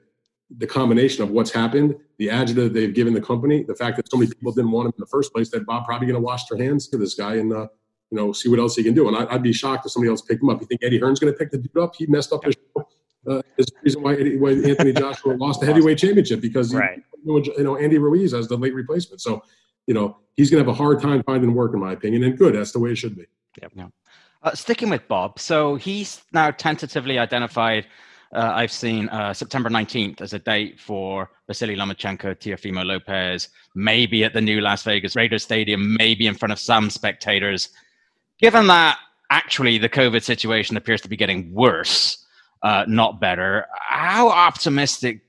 [0.50, 4.18] the combination of what's happened, the agita they've given the company, the fact that so
[4.18, 6.46] many people didn't want him in the first place, that Bob probably going to wash
[6.46, 7.68] their hands to this guy and uh,
[8.12, 9.08] you know see what else he can do.
[9.08, 10.62] And I, would be shocked if somebody else picked him up.
[10.62, 11.96] You think Eddie Hearn's going to pick the dude up?
[11.96, 12.88] He messed up his show.
[13.28, 16.78] Uh, is the reason why, Eddie, why Anthony Joshua lost the heavyweight championship because he,
[16.78, 17.04] right.
[17.26, 19.22] you know Andy Ruiz as the late replacement.
[19.22, 19.44] So
[19.86, 22.24] you know he's going to have a hard time finding work, in my opinion.
[22.24, 23.26] And good, that's the way it should be.
[23.62, 23.72] Yep.
[23.76, 23.88] Yeah.
[24.44, 27.88] Uh, sticking with Bob, so he's now tentatively identified
[28.34, 34.24] uh, I've seen uh, September 19th as a date for Vasily Lomachenko, Teofimo Lopez, maybe
[34.24, 37.70] at the new Las Vegas Raiders Stadium, maybe in front of some spectators.
[38.40, 38.98] Given that
[39.30, 42.26] actually the COVID situation appears to be getting worse,
[42.64, 45.22] uh, not better, how optimistic?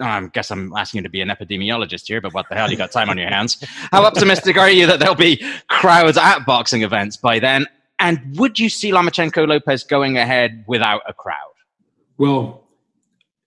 [0.00, 2.70] I guess I'm asking you to be an epidemiologist here, but what the hell?
[2.70, 3.62] You got time on your hands.
[3.92, 7.66] How optimistic are you that there'll be crowds at boxing events by then?
[7.98, 11.51] And would you see Lomachenko Lopez going ahead without a crowd?
[12.22, 12.68] Well,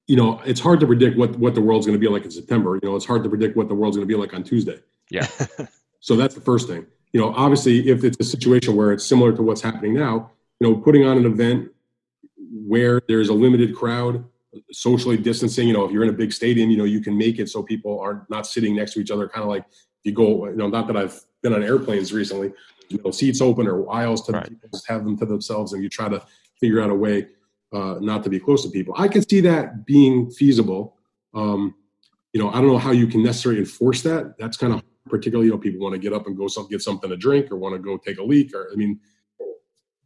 [0.06, 2.32] you know, it's hard to predict what what the world's going to be like in
[2.32, 2.78] September.
[2.84, 4.82] You know, it's hard to predict what the world's going to be like on Tuesday.
[5.10, 5.26] Yeah.
[6.02, 6.86] so that's the first thing.
[7.14, 10.68] You know, obviously, if it's a situation where it's similar to what's happening now, you
[10.68, 11.72] know, putting on an event
[12.68, 14.26] where there's a limited crowd,
[14.74, 15.70] socially distancing.
[15.70, 17.64] You know, if you're in a big stadium, you know, you can make it so
[17.64, 19.30] people are not sitting next to each other.
[19.30, 19.64] Kind of like
[20.04, 22.52] you go, you know, not that I've been on airplanes recently.
[22.90, 24.50] You know, seats open or aisles to right.
[24.50, 26.22] people, just have them to themselves, and you try to
[26.60, 27.28] figure out a way
[27.74, 28.94] uh, not to be close to people.
[28.98, 30.98] I can see that being feasible.
[31.34, 31.76] Um,
[32.34, 34.36] you know, I don't know how you can necessarily enforce that.
[34.38, 36.82] That's kind of particularly, you know, people want to get up and go some, get
[36.82, 39.00] something to drink or want to go take a leak or, I mean,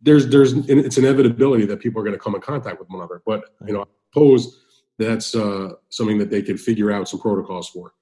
[0.01, 3.21] there's, there's, it's inevitability that people are going to come in contact with one another.
[3.25, 4.61] But, you know, I suppose
[4.97, 7.93] that's uh, something that they could figure out some protocols for.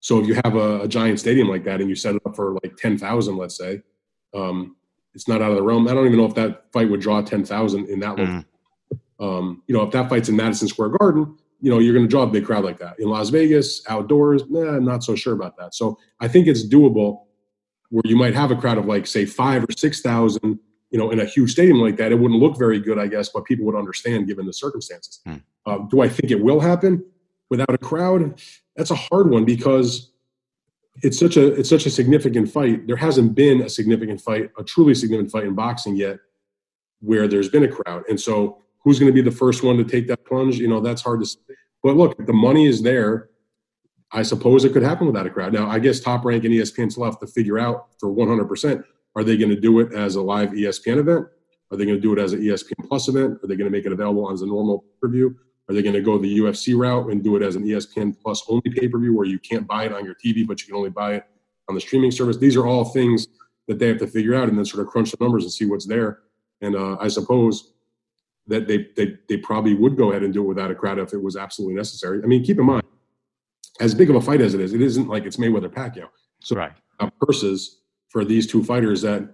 [0.00, 2.34] So if you have a, a giant stadium like that and you set it up
[2.34, 3.82] for like 10,000, let's say,
[4.34, 4.76] um,
[5.14, 5.88] it's not out of the realm.
[5.88, 8.44] I don't even know if that fight would draw 10,000 in that mm.
[9.20, 12.10] Um, you know, if that fight's in Madison Square Garden, you know, you're going to
[12.10, 12.98] draw a big crowd like that.
[12.98, 15.74] In Las Vegas, outdoors, nah, I'm not so sure about that.
[15.74, 17.26] So I think it's doable
[17.90, 20.58] where you might have a crowd of like, say, five or 6,000,
[20.90, 22.12] you know, in a huge stadium like that.
[22.12, 25.20] It wouldn't look very good, I guess, but people would understand given the circumstances.
[25.26, 25.36] Hmm.
[25.66, 27.04] Uh, do I think it will happen
[27.50, 28.40] without a crowd?
[28.76, 30.10] That's a hard one because
[31.02, 32.86] it's such a it's such a significant fight.
[32.86, 36.18] There hasn't been a significant fight, a truly significant fight in boxing yet,
[37.00, 38.04] where there's been a crowd.
[38.08, 40.58] And so who's going to be the first one to take that plunge?
[40.58, 41.38] You know, that's hard to say.
[41.82, 43.30] But look, the money is there.
[44.12, 45.52] I suppose it could happen without a crowd.
[45.52, 48.84] Now, I guess Top Rank and ESPN still have to figure out for 100%.
[49.16, 51.26] Are they going to do it as a live ESPN event?
[51.70, 53.38] Are they going to do it as an ESPN Plus event?
[53.42, 55.36] Are they going to make it available as a normal review?
[55.68, 58.42] Are they going to go the UFC route and do it as an ESPN Plus
[58.48, 60.74] only pay per view where you can't buy it on your TV, but you can
[60.74, 61.26] only buy it
[61.68, 62.36] on the streaming service?
[62.36, 63.28] These are all things
[63.68, 65.66] that they have to figure out and then sort of crunch the numbers and see
[65.66, 66.22] what's there.
[66.60, 67.72] And uh, I suppose
[68.50, 71.14] that they, they they probably would go ahead and do it without a crowd if
[71.14, 72.20] it was absolutely necessary.
[72.22, 72.82] I mean, keep in mind,
[73.80, 76.08] as big of a fight as it is, it isn't like it's Mayweather Pacquiao.
[76.40, 76.72] So right.
[77.20, 79.28] purses for these two fighters that,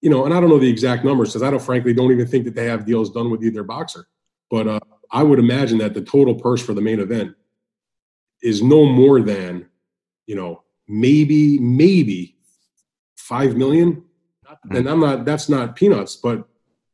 [0.00, 2.26] you know, and I don't know the exact numbers because I don't frankly don't even
[2.26, 4.06] think that they have deals done with either boxer.
[4.50, 7.34] But uh, I would imagine that the total purse for the main event
[8.42, 9.66] is no more than,
[10.26, 12.36] you know, maybe maybe
[13.16, 14.04] five million.
[14.46, 14.76] Mm-hmm.
[14.76, 15.24] And I'm not.
[15.24, 16.48] That's not peanuts, but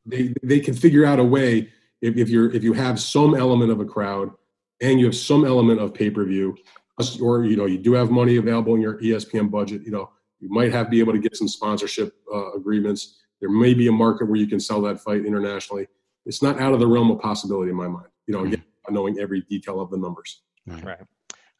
[0.07, 1.71] they they can figure out a way
[2.01, 4.31] if, if you're if you have some element of a crowd
[4.81, 6.57] and you have some element of pay per view,
[7.21, 9.83] or you know you do have money available in your ESPN budget.
[9.83, 13.19] You know you might have be able to get some sponsorship uh, agreements.
[13.41, 15.87] There may be a market where you can sell that fight internationally.
[16.27, 18.09] It's not out of the realm of possibility in my mind.
[18.27, 20.43] You know, again, knowing every detail of the numbers.
[20.67, 20.99] Right.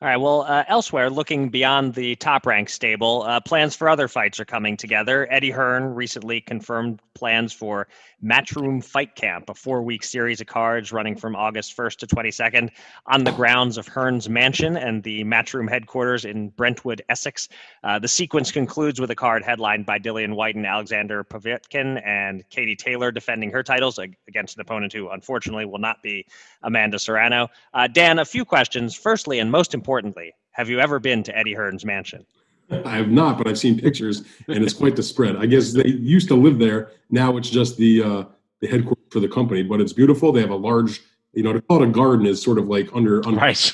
[0.03, 0.17] All right.
[0.17, 4.47] Well, uh, elsewhere, looking beyond the top rank stable, uh, plans for other fights are
[4.47, 5.31] coming together.
[5.31, 7.87] Eddie Hearn recently confirmed plans for
[8.25, 12.71] Matchroom Fight Camp, a four week series of cards running from August 1st to 22nd
[13.07, 17.49] on the grounds of Hearn's mansion and the Matchroom headquarters in Brentwood, Essex.
[17.83, 22.49] Uh, the sequence concludes with a card headlined by Dillian Whyte and Alexander Povetkin and
[22.51, 23.99] Katie Taylor defending her titles
[24.29, 26.27] against an opponent who unfortunately will not be
[26.63, 27.49] Amanda Serrano.
[27.73, 28.95] Uh, Dan, a few questions.
[28.95, 32.27] Firstly, and most importantly, have you ever been to Eddie Hearn's mansion?
[32.71, 35.37] I have not, but I've seen pictures, and it's quite the spread.
[35.37, 36.93] I guess they used to live there.
[37.11, 38.25] Now it's just the uh,
[38.61, 40.33] the headquarters for the company, but it's beautiful.
[40.33, 41.01] They have a large,
[41.33, 43.73] you know, to call it a garden is sort of like under, under right.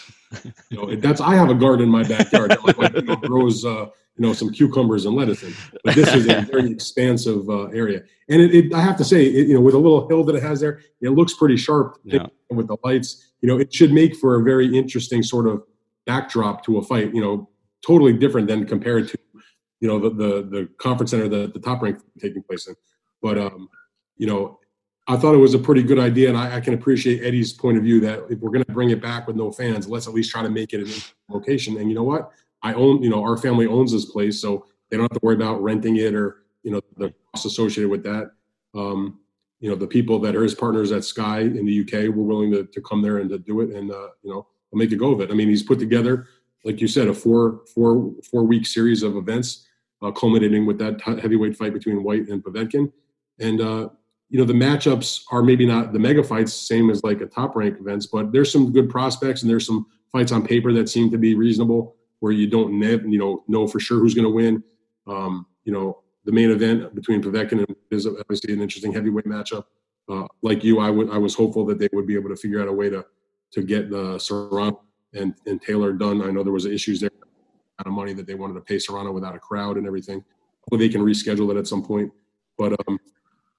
[0.71, 3.65] You know, that's I have a garden in my backyard that like, you know, grows,
[3.65, 3.87] uh,
[4.17, 5.55] you know, some cucumbers and lettuce in.
[5.85, 9.25] But this is a very expansive uh, area, and it, it, I have to say,
[9.25, 11.99] it, you know, with a little hill that it has there, it looks pretty sharp
[12.05, 12.27] yeah.
[12.51, 13.33] with the lights.
[13.41, 15.63] You know, it should make for a very interesting sort of
[16.07, 17.15] backdrop to a fight.
[17.15, 17.49] You know,
[17.85, 19.19] totally different than compared to
[19.81, 22.75] you know the the, the conference center that the top rank taking place in.
[23.23, 23.69] But um,
[24.17, 24.59] you know,
[25.07, 27.77] I thought it was a pretty good idea, and I, I can appreciate Eddie's point
[27.77, 30.15] of view that if we're going to bring it back with no fans, let's at
[30.15, 31.79] least try to make it an location.
[31.79, 32.31] And you know what?
[32.63, 35.37] I own, you know, our family owns this place, so they don't have to worry
[35.37, 38.33] about renting it or you know the costs associated with that.
[38.75, 39.21] Um,
[39.61, 42.51] you know, the people that are his partners at Sky in the UK were willing
[42.53, 45.13] to, to come there and to do it, and uh, you know, make a go
[45.13, 45.31] of it.
[45.31, 46.27] I mean, he's put together
[46.65, 49.67] like you said, a four four four week series of events,
[50.03, 52.93] uh, culminating with that heavyweight fight between Whyte and Povetkin.
[53.39, 53.89] And uh,
[54.29, 57.55] you know the matchups are maybe not the mega fights, same as like a top
[57.55, 61.11] rank events, but there's some good prospects and there's some fights on paper that seem
[61.11, 64.31] to be reasonable where you don't ne- you know know for sure who's going to
[64.31, 64.63] win.
[65.07, 69.65] Um, you know the main event between Povetkin and is obviously an interesting heavyweight matchup.
[70.09, 72.61] Uh, like you, I would I was hopeful that they would be able to figure
[72.61, 73.05] out a way to
[73.53, 74.83] to get the Serrano
[75.17, 76.23] and and Taylor Dunn.
[76.23, 77.11] I know there was issues there,
[77.79, 80.25] amount of money that they wanted to pay Serrano without a crowd and everything.
[80.63, 82.13] Hopefully they can reschedule it at some point.
[82.59, 82.99] But um,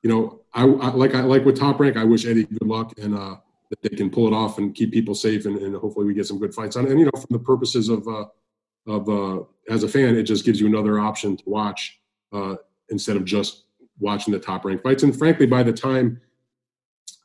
[0.04, 1.98] you know, I, I, like I like with Top Rank.
[1.98, 3.38] I wish Eddie good luck and uh,
[3.70, 6.26] that they can pull it off and keep people safe and, and hopefully we get
[6.26, 6.88] some good fights on.
[6.88, 8.26] And you know, from the purposes of uh,
[8.88, 12.00] of uh, as a fan, it just gives you another option to watch
[12.34, 12.56] uh,
[12.90, 13.66] instead of just
[14.00, 15.04] watching the top rank fights.
[15.04, 16.22] And frankly, by the time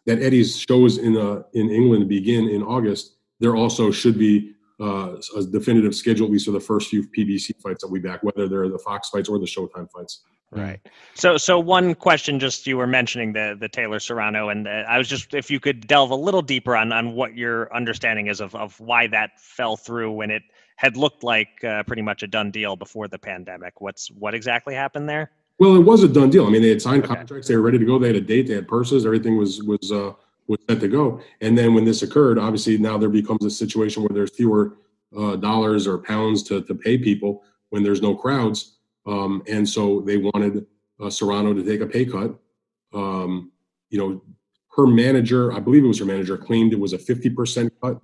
[0.07, 5.17] that Eddie's shows in uh, in England begin in August, there also should be uh,
[5.37, 8.49] a definitive schedule, at least for the first few PBC fights that we back, whether
[8.49, 10.23] they're the Fox fights or the Showtime fights.
[10.53, 10.81] Right.
[11.15, 14.99] So, so one question, just you were mentioning the the Taylor Serrano, and uh, I
[14.99, 18.41] was just if you could delve a little deeper on on what your understanding is
[18.41, 20.43] of of why that fell through when it
[20.77, 23.81] had looked like uh, pretty much a done deal before the pandemic.
[23.81, 25.31] What's what exactly happened there?
[25.59, 26.47] Well, it was a done deal.
[26.47, 27.15] I mean, they had signed okay.
[27.15, 29.63] contracts, they were ready to go, they had a date, they had purses, everything was
[29.63, 30.13] was uh,
[30.47, 31.21] was set to go.
[31.41, 34.77] And then when this occurred, obviously now there becomes a situation where there's fewer
[35.17, 38.79] uh, dollars or pounds to, to pay people when there's no crowds.
[39.07, 40.67] Um, and so they wanted
[41.01, 42.35] uh, Serrano to take a pay cut.
[42.95, 43.53] Um,
[43.91, 44.23] you know,
[44.77, 48.01] her manager, I believe it was her manager, claimed it was a 50% cut.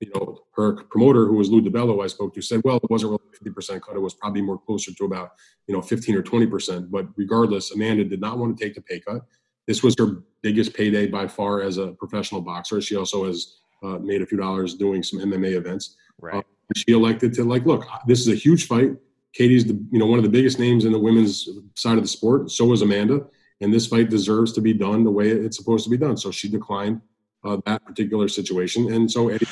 [0.00, 3.12] You know, her promoter, who was Lou DiBella, I spoke to, said, well, it wasn't
[3.12, 3.94] really 50% cut.
[3.94, 5.30] It was probably more closer to about,
[5.66, 6.90] you know, 15 or 20%.
[6.90, 9.22] But regardless, Amanda did not want to take the pay cut.
[9.66, 12.80] This was her biggest payday by far as a professional boxer.
[12.80, 15.96] She also has uh, made a few dollars doing some MMA events.
[16.20, 16.36] Right.
[16.36, 16.42] Uh,
[16.76, 18.92] she elected to like, look, this is a huge fight.
[19.32, 22.08] Katie's the you know one of the biggest names in the women's side of the
[22.08, 22.50] sport.
[22.50, 23.24] So is Amanda,
[23.60, 26.16] and this fight deserves to be done the way it's supposed to be done.
[26.16, 27.00] So she declined
[27.44, 29.46] uh, that particular situation, and so Eddie,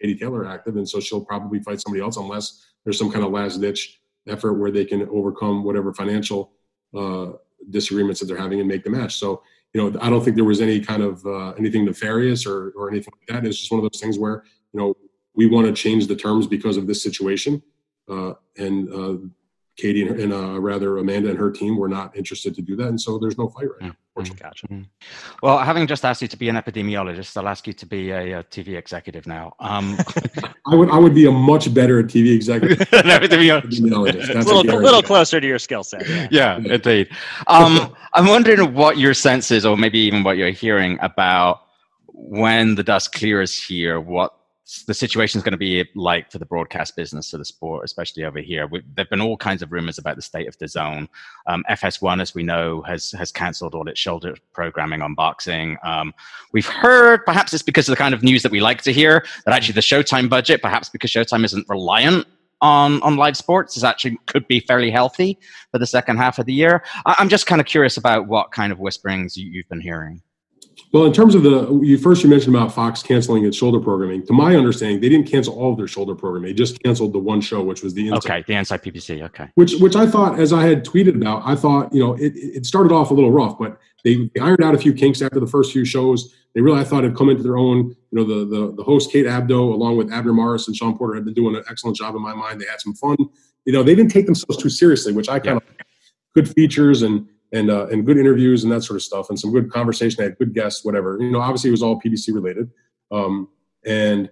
[0.00, 3.32] Katie Taylor active, and so she'll probably fight somebody else unless there's some kind of
[3.32, 6.52] last ditch effort where they can overcome whatever financial
[6.96, 7.32] uh,
[7.70, 9.16] disagreements that they're having and make the match.
[9.16, 9.42] So,
[9.72, 12.90] you know, I don't think there was any kind of uh, anything nefarious or, or
[12.90, 13.46] anything like that.
[13.46, 14.94] It's just one of those things where, you know,
[15.34, 17.62] we want to change the terms because of this situation.
[18.08, 19.16] Uh, and uh,
[19.76, 22.88] Katie and, and uh, rather Amanda and her team were not interested to do that,
[22.88, 23.96] and so there's no fight right now.
[24.18, 24.34] Mm-hmm.
[24.34, 24.68] Gotcha.
[24.68, 24.82] Mm-hmm.
[25.42, 28.40] Well, having just asked you to be an epidemiologist, I'll ask you to be a,
[28.40, 29.54] a TV executive now.
[29.58, 29.96] Um,
[30.66, 32.78] I would I would be a much better TV executive.
[32.90, 34.34] epidemiologist.
[34.34, 36.06] a little, a little closer to your skill set.
[36.06, 37.08] Yeah, yeah indeed.
[37.46, 41.62] Um, I'm wondering what your sense is, or maybe even what you're hearing about
[42.08, 44.34] when the dust clears here, what
[44.86, 48.24] the situation is going to be like for the broadcast business of the sport, especially
[48.24, 48.68] over here.
[48.68, 51.08] We, there've been all kinds of rumors about the state of DAZN.
[51.48, 55.76] Um, FS1, as we know, has has cancelled all its shoulder programming on boxing.
[55.82, 56.14] Um,
[56.52, 59.24] we've heard, perhaps it's because of the kind of news that we like to hear,
[59.44, 62.26] that actually the Showtime budget, perhaps because Showtime isn't reliant
[62.60, 65.38] on on live sports, is actually could be fairly healthy
[65.72, 66.84] for the second half of the year.
[67.04, 70.22] I, am just kind of curious about what kind of whisperings you, you've been hearing.
[70.92, 74.26] Well, in terms of the you first you mentioned about Fox canceling its shoulder programming.
[74.26, 76.48] To my understanding, they didn't cancel all of their shoulder programming.
[76.48, 78.30] They just canceled the one show, which was the inside.
[78.30, 79.22] okay, the inside PBC.
[79.22, 82.32] Okay, which which I thought, as I had tweeted about, I thought you know it,
[82.36, 85.40] it started off a little rough, but they, they ironed out a few kinks after
[85.40, 86.34] the first few shows.
[86.54, 87.96] They really I thought had come into their own.
[88.10, 91.14] You know, the the the host Kate Abdo, along with Abner Mares and Shawn Porter,
[91.14, 92.60] had been doing an excellent job in my mind.
[92.60, 93.16] They had some fun.
[93.64, 95.80] You know, they didn't take themselves too seriously, which I kind yeah.
[95.80, 95.86] of
[96.34, 99.52] good features and and uh, and good interviews and that sort of stuff, and some
[99.52, 100.16] good conversation.
[100.18, 101.18] They had good guests, whatever.
[101.20, 102.70] You know, obviously it was all PBC related,
[103.10, 103.48] um,
[103.84, 104.30] and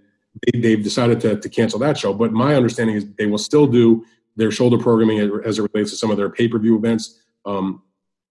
[0.53, 2.13] they, have decided to, to cancel that show.
[2.13, 4.03] But my understanding is they will still do
[4.35, 7.21] their shoulder programming as it relates to some of their pay per view events.
[7.45, 7.83] Um,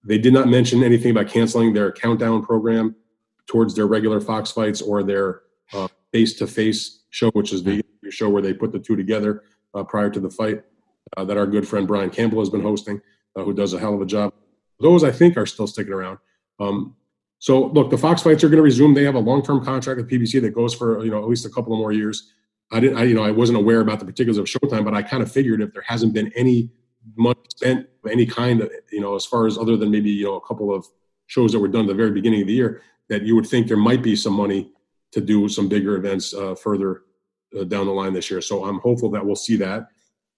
[0.02, 2.96] they did not mention anything about canceling their countdown program
[3.46, 5.42] towards their regular Fox fights or their
[6.12, 9.84] face to face show, which is the show where they put the two together uh,
[9.84, 10.64] prior to the fight.
[11.16, 13.00] Uh, that our good friend Brian Campbell has been hosting,
[13.34, 14.32] uh, who does a hell of a job
[14.80, 16.18] those I think are still sticking around.
[16.58, 16.96] Um,
[17.38, 18.94] so look, the Fox fights are going to resume.
[18.94, 21.50] They have a long-term contract with PBC that goes for you know at least a
[21.50, 22.32] couple of more years.
[22.72, 25.02] I didn't, I, you know, I wasn't aware about the particulars of Showtime, but I
[25.02, 26.70] kind of figured if there hasn't been any
[27.16, 30.24] money spent of any kind, of, you know, as far as other than maybe you
[30.24, 30.86] know a couple of
[31.26, 33.66] shows that were done at the very beginning of the year, that you would think
[33.66, 34.72] there might be some money
[35.12, 37.02] to do some bigger events uh, further
[37.58, 38.40] uh, down the line this year.
[38.40, 39.88] So I'm hopeful that we'll see that.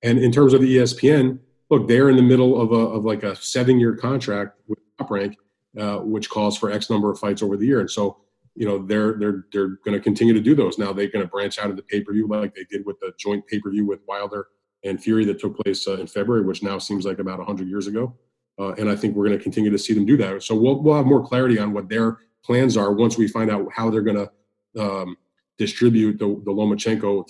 [0.02, 1.38] And in terms of the ESPN,
[1.72, 5.10] look, they're in the middle of a of like a seven year contract with Top
[5.10, 5.36] Rank,
[5.78, 8.18] uh, which calls for X number of fights over the year, and so
[8.54, 10.78] you know they're they're they're going to continue to do those.
[10.78, 13.12] Now they're going to branch out into pay per view like they did with the
[13.18, 14.48] joint pay per view with Wilder
[14.84, 17.86] and Fury that took place uh, in February, which now seems like about hundred years
[17.86, 18.14] ago.
[18.58, 20.42] Uh, and I think we're going to continue to see them do that.
[20.42, 23.66] So we'll we'll have more clarity on what their plans are once we find out
[23.72, 25.16] how they're going to um,
[25.56, 27.24] distribute the, the Lomachenko,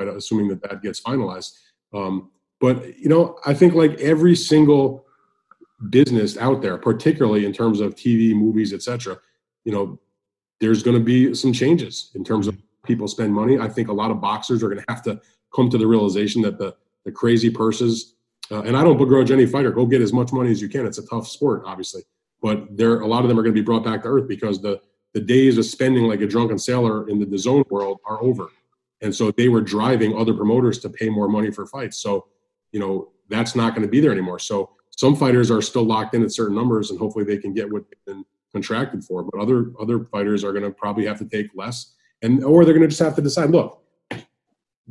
[0.00, 1.52] assuming that that gets finalized.
[1.92, 2.32] Um,
[2.64, 5.04] but you know, I think like every single
[5.90, 9.18] business out there, particularly in terms of TV, movies, etc.,
[9.64, 10.00] you know,
[10.62, 12.56] there's going to be some changes in terms of
[12.86, 13.58] people spend money.
[13.58, 15.20] I think a lot of boxers are going to have to
[15.54, 18.14] come to the realization that the the crazy purses,
[18.50, 20.86] uh, and I don't begrudge any fighter, go get as much money as you can.
[20.86, 22.04] It's a tough sport, obviously,
[22.40, 24.62] but there a lot of them are going to be brought back to earth because
[24.62, 24.80] the
[25.12, 28.48] the days of spending like a drunken sailor in DAZN world are over,
[29.02, 31.98] and so they were driving other promoters to pay more money for fights.
[31.98, 32.28] So
[32.74, 34.38] you know that's not going to be there anymore.
[34.38, 37.72] So some fighters are still locked in at certain numbers, and hopefully they can get
[37.72, 39.22] what they've been contracted for.
[39.22, 42.74] But other other fighters are going to probably have to take less, and or they're
[42.74, 43.50] going to just have to decide.
[43.50, 43.80] Look,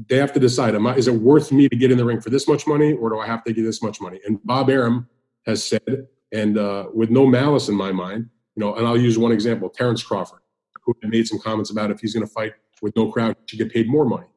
[0.08, 2.30] they have to decide: I, is it worth me to get in the ring for
[2.30, 4.20] this much money, or do I have to get this much money?
[4.26, 5.08] And Bob Arum
[5.46, 9.18] has said, and uh, with no malice in my mind, you know, and I'll use
[9.18, 10.40] one example: Terrence Crawford,
[10.86, 13.60] who made some comments about if he's going to fight with no crowd, he should
[13.60, 14.28] get paid more money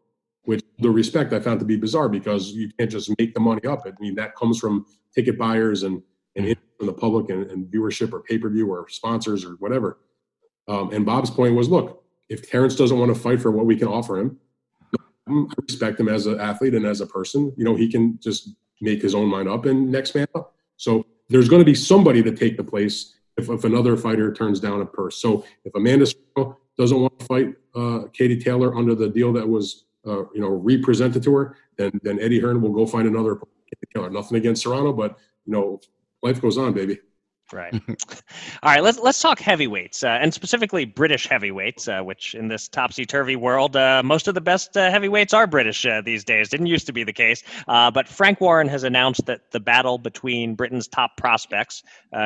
[0.47, 3.67] which the respect I found to be bizarre because you can't just make the money
[3.67, 3.83] up.
[3.85, 6.03] I mean, that comes from ticket buyers and,
[6.35, 9.99] and from the public and, and viewership or pay per view or sponsors or whatever.
[10.69, 13.77] Um, and Bob's point was look, if Terrence doesn't want to fight for what we
[13.77, 14.39] can offer him,
[15.29, 17.53] I respect him as an athlete and as a person.
[17.57, 20.55] You know, he can just make his own mind up and next man up.
[20.77, 24.61] So there's going to be somebody to take the place if, if another fighter turns
[24.61, 25.21] down a purse.
[25.21, 26.07] So if Amanda
[26.79, 30.49] doesn't want to fight uh, Katie Taylor under the deal that was uh, you know,
[30.49, 33.39] represented to her, then then Eddie Hearn will go find another
[33.93, 34.11] killer.
[34.11, 35.81] Nothing against Serrano, but you know,
[36.23, 36.99] life goes on, baby.
[37.53, 37.73] Right.
[38.63, 38.83] All right.
[38.83, 43.37] Let's let's talk heavyweights, uh, and specifically British heavyweights, uh, which in this topsy turvy
[43.37, 46.49] world, uh, most of the best uh, heavyweights are British uh, these days.
[46.49, 47.45] Didn't used to be the case.
[47.67, 51.85] But Frank Warren has announced that the battle between Britain's top prospects,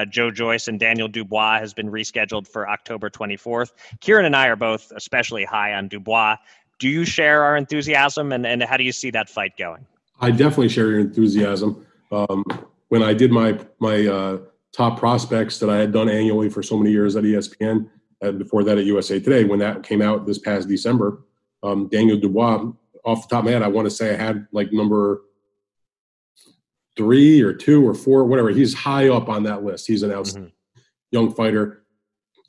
[0.09, 3.73] Joe Joyce and Daniel Dubois, has been rescheduled for October 24th.
[4.01, 6.37] Kieran and I are both especially high on Dubois
[6.81, 9.87] do you share our enthusiasm and, and how do you see that fight going?
[10.21, 11.87] I definitely share your enthusiasm.
[12.11, 12.45] Um,
[12.89, 14.39] when I did my my uh,
[14.73, 17.89] top prospects that I had done annually for so many years at ESPN,
[18.21, 21.23] and before that at USA Today, when that came out this past December,
[21.63, 22.73] um, Daniel Dubois,
[23.05, 25.23] off the top of my head, I want to say I had like number
[26.97, 28.51] three or two or four, whatever.
[28.51, 29.87] He's high up on that list.
[29.87, 30.81] He's an outstanding mm-hmm.
[31.13, 31.85] young fighter,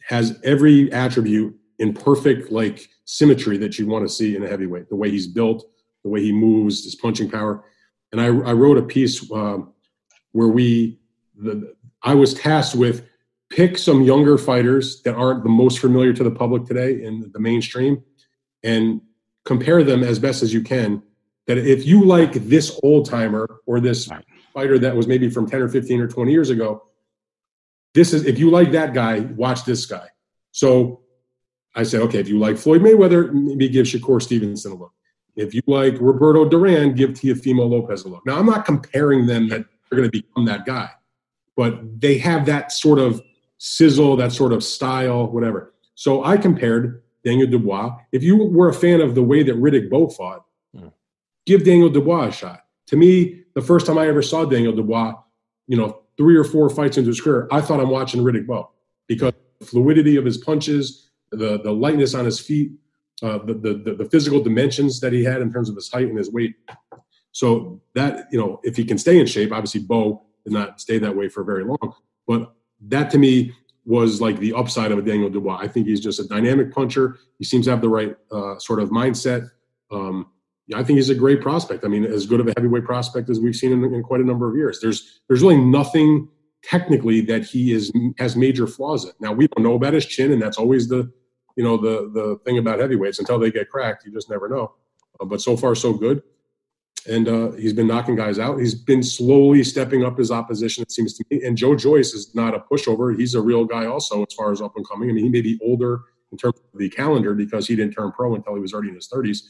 [0.07, 4.87] has every attribute in perfect like symmetry that you want to see in a heavyweight.
[4.87, 5.65] The way he's built,
[6.03, 7.63] the way he moves, his punching power.
[8.11, 9.73] And I, I wrote a piece um,
[10.31, 10.99] where we,
[11.35, 11.73] the,
[12.03, 13.07] I was tasked with
[13.49, 17.39] pick some younger fighters that aren't the most familiar to the public today in the
[17.39, 18.03] mainstream
[18.63, 19.01] and
[19.43, 21.01] compare them as best as you can.
[21.47, 24.07] That if you like this old timer or this
[24.53, 26.83] fighter that was maybe from 10 or 15 or 20 years ago,
[27.95, 30.07] this is if you like that guy, watch this guy.
[30.51, 31.00] So
[31.75, 34.93] I said, okay, if you like Floyd Mayweather, maybe give Shakur Stevenson a look.
[35.35, 38.25] If you like Roberto Duran, give Teofimo Lopez a look.
[38.25, 40.89] Now, I'm not comparing them that they're going to become that guy,
[41.55, 43.21] but they have that sort of
[43.57, 45.73] sizzle, that sort of style, whatever.
[45.95, 47.95] So I compared Daniel Dubois.
[48.11, 50.45] If you were a fan of the way that Riddick Bowe fought,
[50.75, 50.91] mm.
[51.45, 52.65] give Daniel Dubois a shot.
[52.87, 55.13] To me, the first time I ever saw Daniel Dubois,
[55.67, 58.71] you know, three or four fights into his career, I thought I'm watching Riddick Bowe
[59.07, 62.71] because the fluidity of his punches, the the lightness on his feet,
[63.23, 66.17] uh, the, the the physical dimensions that he had in terms of his height and
[66.17, 66.55] his weight.
[67.31, 70.97] So that you know, if he can stay in shape, obviously Bowe did not stay
[70.99, 71.93] that way for very long,
[72.27, 72.53] but
[72.87, 73.53] that to me
[73.85, 75.57] was like the upside of a Daniel Dubois.
[75.59, 77.17] I think he's just a dynamic puncher.
[77.39, 79.49] He seems to have the right uh, sort of mindset.
[79.91, 80.27] Um,
[80.75, 81.83] I think he's a great prospect.
[81.83, 84.23] I mean, as good of a heavyweight prospect as we've seen in, in quite a
[84.23, 84.79] number of years.
[84.81, 86.29] There's there's really nothing
[86.63, 89.11] technically that he is has major flaws in.
[89.19, 91.11] Now we don't know about his chin, and that's always the
[91.61, 94.73] you know the the thing about heavyweights until they get cracked, you just never know.
[95.19, 96.23] Uh, but so far so good,
[97.07, 98.57] and uh, he's been knocking guys out.
[98.57, 100.81] He's been slowly stepping up his opposition.
[100.81, 101.43] It seems to me.
[101.43, 103.15] And Joe Joyce is not a pushover.
[103.15, 105.11] He's a real guy also as far as up and coming.
[105.11, 106.01] I mean, he may be older
[106.31, 108.95] in terms of the calendar because he didn't turn pro until he was already in
[108.95, 109.41] his 30s.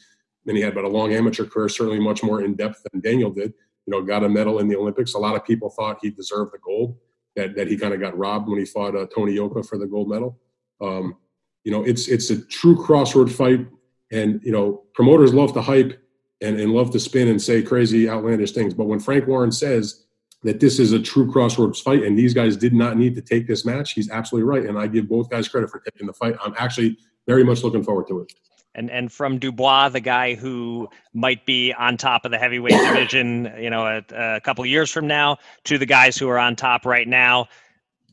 [0.47, 3.31] And he had but a long amateur career, certainly much more in depth than Daniel
[3.31, 3.53] did.
[3.85, 5.13] You know, got a medal in the Olympics.
[5.13, 6.97] A lot of people thought he deserved the gold.
[7.37, 9.87] That that he kind of got robbed when he fought uh, Tony Yoka for the
[9.87, 10.37] gold medal.
[10.81, 11.15] Um,
[11.63, 13.65] you know, it's it's a true crossroad fight,
[14.11, 16.01] and you know, promoters love to hype
[16.41, 18.73] and, and love to spin and say crazy, outlandish things.
[18.73, 20.05] But when Frank Warren says
[20.43, 23.47] that this is a true crossroads fight and these guys did not need to take
[23.47, 24.67] this match, he's absolutely right.
[24.67, 26.35] And I give both guys credit for taking the fight.
[26.43, 26.97] I'm actually
[27.27, 28.33] very much looking forward to it.
[28.73, 33.53] And and from Dubois, the guy who might be on top of the heavyweight division,
[33.59, 36.85] you know, a, a couple years from now, to the guys who are on top
[36.85, 37.47] right now.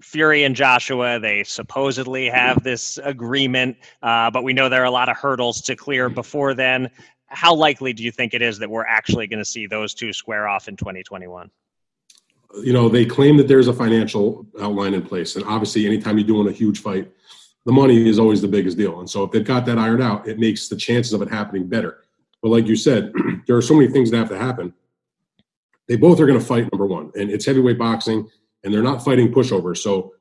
[0.00, 4.90] Fury and Joshua, they supposedly have this agreement, uh, but we know there are a
[4.90, 6.90] lot of hurdles to clear before then.
[7.26, 10.12] How likely do you think it is that we're actually going to see those two
[10.12, 11.50] square off in 2021?
[12.62, 16.26] You know, they claim that there's a financial outline in place, and obviously, anytime you're
[16.26, 17.10] doing a huge fight,
[17.66, 19.00] the money is always the biggest deal.
[19.00, 21.68] And so, if they've got that ironed out, it makes the chances of it happening
[21.68, 22.04] better.
[22.42, 23.12] But like you said,
[23.46, 24.72] there are so many things that have to happen.
[25.88, 28.30] They both are going to fight number one, and it's heavyweight boxing
[28.64, 29.78] and they're not fighting pushovers.
[29.78, 30.12] So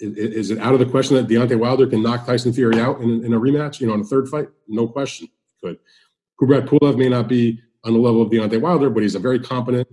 [0.00, 3.24] is, it out of the question that Deontay Wilder can knock Tyson Fury out in,
[3.24, 4.48] in a rematch, you know, in a third fight?
[4.68, 5.28] No question.
[5.62, 5.78] Could.
[6.40, 9.38] Kubrat Pulev may not be on the level of Deontay Wilder, but he's a very
[9.38, 9.86] competent,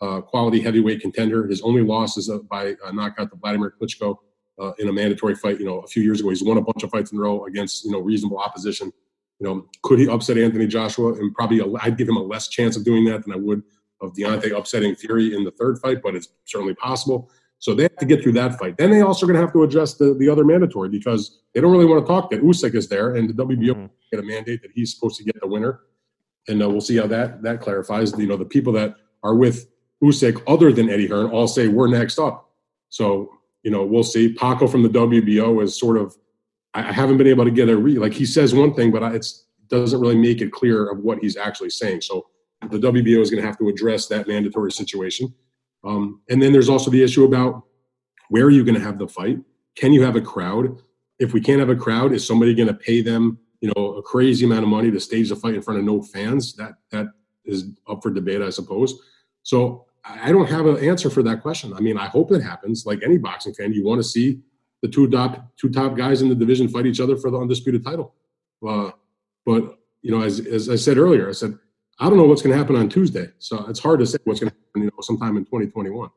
[0.00, 1.46] uh, quality heavyweight contender.
[1.46, 4.16] His only loss is uh, by uh, knockout to Vladimir Klitschko
[4.60, 6.30] uh, in a mandatory fight, you know, a few years ago.
[6.30, 8.92] He's won a bunch of fights in a row against, you know, reasonable opposition.
[9.38, 11.12] You know, could he upset Anthony Joshua?
[11.14, 13.62] And probably I'd give him a less chance of doing that than I would
[14.04, 17.30] of Deontay upsetting Fury in the third fight, but it's certainly possible.
[17.58, 18.76] So they have to get through that fight.
[18.76, 21.72] Then they also going to have to address the, the other mandatory because they don't
[21.72, 23.86] really want to talk that Usyk is there and the WBO mm-hmm.
[24.10, 25.80] get a mandate that he's supposed to get the winner.
[26.46, 28.12] And uh, we'll see how that that clarifies.
[28.18, 29.66] You know, the people that are with
[30.02, 32.50] Usyk other than Eddie Hearn all say we're next up.
[32.90, 33.30] So
[33.62, 34.34] you know, we'll see.
[34.34, 36.14] Paco from the WBO is sort of.
[36.74, 37.98] I haven't been able to get a read.
[37.98, 39.26] Like he says one thing, but it
[39.68, 42.02] doesn't really make it clear of what he's actually saying.
[42.02, 42.26] So
[42.70, 45.32] the WBO is going to have to address that mandatory situation.
[45.84, 47.62] Um, and then there's also the issue about
[48.28, 49.38] where are you going to have the fight?
[49.76, 50.78] Can you have a crowd?
[51.18, 54.02] If we can't have a crowd, is somebody going to pay them, you know, a
[54.02, 56.54] crazy amount of money to stage the fight in front of no fans?
[56.54, 57.06] That that
[57.44, 59.00] is up for debate, I suppose.
[59.42, 61.72] So I don't have an answer for that question.
[61.74, 62.84] I mean, I hope it happens.
[62.86, 64.40] Like any boxing fan, you want to see
[64.82, 67.84] the two top two top guys in the division fight each other for the undisputed
[67.84, 68.14] title.
[68.66, 68.90] Uh,
[69.46, 71.58] but you know, as as I said earlier, I said
[71.98, 73.28] I don't know what's going to happen on Tuesday.
[73.38, 76.10] So it's hard to say what's going to happen, you know, sometime in 2021.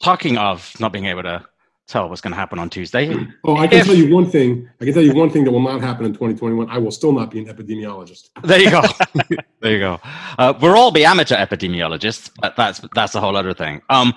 [0.00, 1.44] Talking of not being able to
[1.86, 3.14] tell what's going to happen on Tuesday.
[3.44, 4.68] Oh, I can if, tell you one thing.
[4.80, 6.70] I can tell you one thing that will not happen in 2021.
[6.70, 8.30] I will still not be an epidemiologist.
[8.44, 8.82] There you go.
[9.60, 10.00] there you go.
[10.38, 13.82] Uh, we'll all be amateur epidemiologists, but that's that's a whole other thing.
[13.90, 14.14] Um,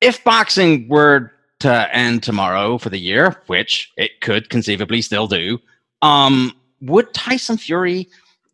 [0.00, 5.58] if boxing were to end tomorrow for the year, which it could conceivably still do,
[6.02, 8.08] um, would Tyson Fury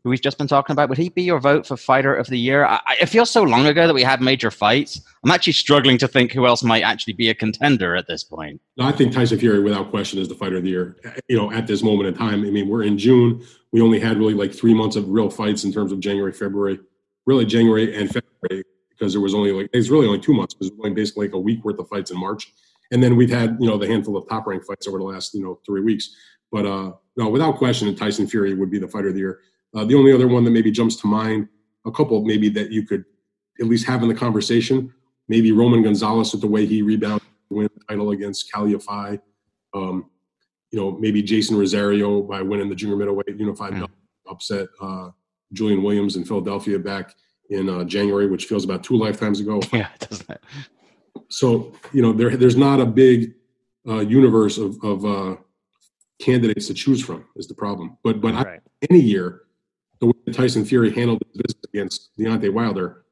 [0.06, 2.38] who we've just been talking about, would he be your vote for fighter of the
[2.38, 2.64] year?
[2.64, 5.00] I, it feels so long ago that we had major fights.
[5.24, 8.60] I'm actually struggling to think who else might actually be a contender at this point.
[8.76, 10.96] No, I think Tyson Fury, without question, is the fighter of the year.
[11.28, 13.44] You know, at this moment in time, I mean, we're in June.
[13.72, 16.78] We only had really like three months of real fights in terms of January, February,
[17.26, 20.70] really January and February, because there was only like it's really only two months because
[20.76, 22.52] we're basically like a week worth of fights in March.
[22.92, 25.34] And then we've had you know the handful of top ranked fights over the last
[25.34, 26.14] you know three weeks.
[26.52, 29.40] But uh, no, without question, Tyson Fury would be the fighter of the year.
[29.76, 31.48] Uh, the only other one that maybe jumps to mind,
[31.84, 33.04] a couple maybe that you could
[33.60, 34.92] at least have in the conversation,
[35.28, 38.66] maybe Roman Gonzalez with the way he rebounded win the title against Kal
[39.74, 40.10] Um,
[40.70, 43.88] you know, maybe Jeison Rosario by winning the junior middleweight unified mm.
[44.28, 45.10] upset uh,
[45.52, 47.14] Julian Williams in Philadelphia back
[47.50, 49.60] in uh, January, which feels about two lifetimes ago.
[49.72, 50.42] Yeah, doesn't it?
[51.28, 53.34] So you know, there there's not a big
[53.88, 55.36] uh, universe of of uh,
[56.20, 57.96] candidates to choose from is the problem.
[58.02, 58.46] But but right.
[58.46, 59.42] I, any year,
[60.00, 63.04] the way Tyson Fury handled his business against Deontay Wilder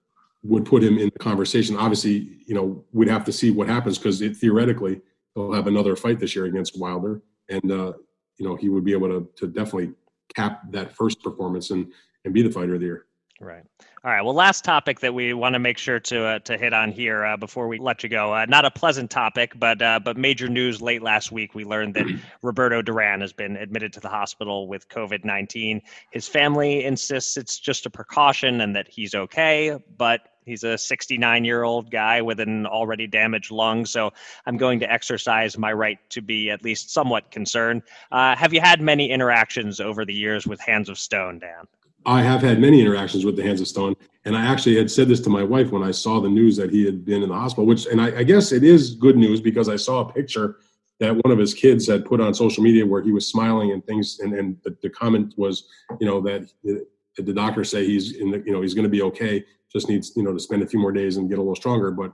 [0.42, 1.76] would put him in the conversation.
[1.76, 5.00] Obviously, you know, we'd have to see what happens because theoretically
[5.34, 7.92] he'll have another fight this year against Wilder, and uh,
[8.36, 9.92] you know he would be able to to definitely
[10.34, 11.92] cap that first performance and
[12.24, 13.06] and be the fighter of the year.
[13.40, 13.64] Right.
[14.04, 14.20] All right.
[14.20, 17.24] Well, last topic that we want to make sure to uh, to hit on here
[17.24, 18.34] uh, before we let you go.
[18.34, 21.54] Uh, not a pleasant topic, but uh, but major news late last week.
[21.54, 22.04] We learned that
[22.42, 25.80] Roberto Duran has been admitted to the hospital with COVID nineteen.
[26.10, 31.46] His family insists it's just a precaution and that he's okay, but He's a 69
[31.46, 34.12] year old guy with an already damaged lung, so
[34.44, 37.80] I'm going to exercise my right to be at least somewhat concerned.
[38.12, 41.66] Uh, have you had many interactions over the years with Hands of Stone, Dan?
[42.06, 45.08] I have had many interactions with the Hands of Stone, and I actually had said
[45.08, 47.34] this to my wife when I saw the news that he had been in the
[47.34, 47.66] hospital.
[47.66, 50.56] Which, and I, I guess it is good news because I saw a picture
[51.00, 53.84] that one of his kids had put on social media where he was smiling and
[53.84, 55.68] things, and, and the, the comment was,
[56.00, 59.02] you know, that the doctors say he's in the, you know, he's going to be
[59.02, 59.44] okay
[59.74, 61.90] just needs you know to spend a few more days and get a little stronger.
[61.90, 62.12] But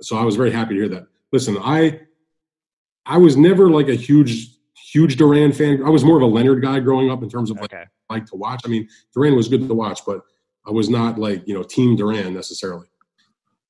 [0.00, 1.06] so I was very happy to hear that.
[1.30, 2.00] Listen, I
[3.06, 4.48] I was never like a huge
[4.92, 5.82] huge Duran fan.
[5.84, 7.84] I was more of a Leonard guy growing up in terms of like okay.
[8.12, 8.62] Like to watch.
[8.64, 10.22] I mean, Duran was good to watch, but
[10.66, 12.86] I was not like you know Team Duran necessarily.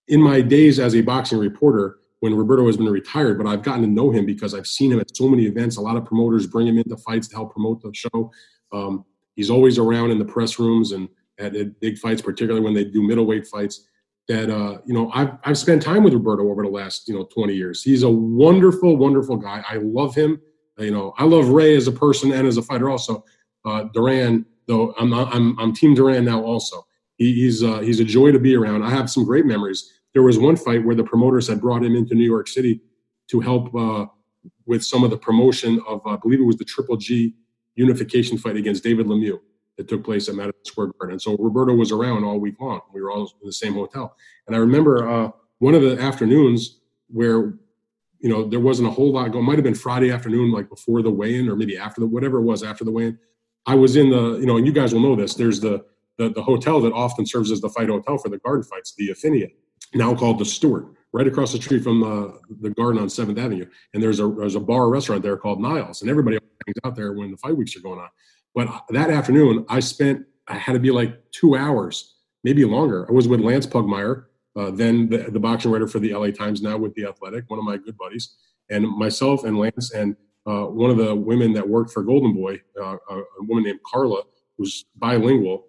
[0.09, 3.83] In my days as a boxing reporter, when Roberto has been retired, but I've gotten
[3.83, 5.77] to know him because I've seen him at so many events.
[5.77, 8.31] A lot of promoters bring him into fights to help promote the show.
[8.73, 12.75] Um, he's always around in the press rooms and at, at big fights, particularly when
[12.75, 13.89] they do middleweight fights.
[14.29, 17.25] That uh, you know, I've I've spent time with Roberto over the last you know
[17.25, 17.83] 20 years.
[17.83, 19.65] He's a wonderful, wonderful guy.
[19.69, 20.41] I love him.
[20.79, 22.89] You know, I love Ray as a person and as a fighter.
[22.89, 23.25] Also,
[23.65, 26.43] uh, Duran, though, I'm I'm I'm Team Duran now.
[26.43, 26.87] Also,
[27.17, 28.83] he, he's uh, he's a joy to be around.
[28.83, 29.91] I have some great memories.
[30.15, 32.81] There was one fight where the promoters had brought him into New York City
[33.31, 34.07] to help uh,
[34.67, 37.35] with some of the promotion of, uh, I believe it was the Triple G
[37.77, 39.41] unification fight against David Lemieux
[39.79, 41.19] that took place at Madison Square Garden.
[41.19, 42.83] So Roberto was around all week long.
[42.93, 44.15] We were all in the same hotel.
[44.47, 47.55] And I remember uh, one of the afternoons where,
[48.21, 49.47] you know, there wasn't a whole lot going.
[49.47, 52.43] Might have been Friday afternoon, like before the weigh-in, or maybe after the whatever it
[52.43, 53.19] was after the weigh-in.
[53.67, 55.35] I was in the, you know, and you guys will know this.
[55.35, 55.85] There's the
[56.19, 59.09] the, the hotel that often serves as the fight hotel for the garden fights, the
[59.09, 59.51] Affinia,
[59.95, 63.67] now called the Stewart, right across the street from uh, the garden on Seventh Avenue.
[63.95, 67.13] And there's a there's a bar restaurant there called Niles, and everybody hangs out there
[67.13, 68.09] when the fight weeks are going on.
[68.55, 73.07] But that afternoon, I spent, I had to be like two hours, maybe longer.
[73.09, 76.61] I was with Lance Pugmire, uh, then the, the boxing writer for the LA Times,
[76.61, 78.37] now with The Athletic, one of my good buddies,
[78.69, 80.17] and myself and Lance and
[80.47, 83.81] uh, one of the women that worked for Golden Boy, uh, a, a woman named
[83.85, 84.23] Carla,
[84.59, 85.67] was bilingual.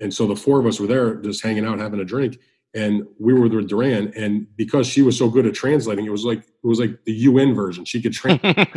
[0.00, 2.38] And so the four of us were there just hanging out, having a drink.
[2.74, 6.24] And we were with Duran, and because she was so good at translating, it was
[6.24, 7.84] like it was like the UN version.
[7.84, 8.68] She could translate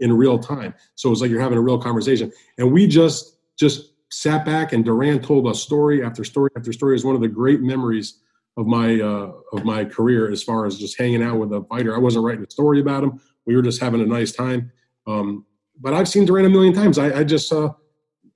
[0.00, 0.72] in real time.
[0.94, 2.32] So it was like you're having a real conversation.
[2.56, 6.96] And we just just sat back and Duran told us story after story after story.
[6.96, 8.20] Is one of the great memories
[8.56, 11.94] of my uh, of my career as far as just hanging out with a fighter.
[11.94, 13.20] I wasn't writing a story about him.
[13.46, 14.72] We were just having a nice time.
[15.06, 15.44] Um,
[15.80, 16.98] but I've seen Duran a million times.
[16.98, 17.70] I, I just uh,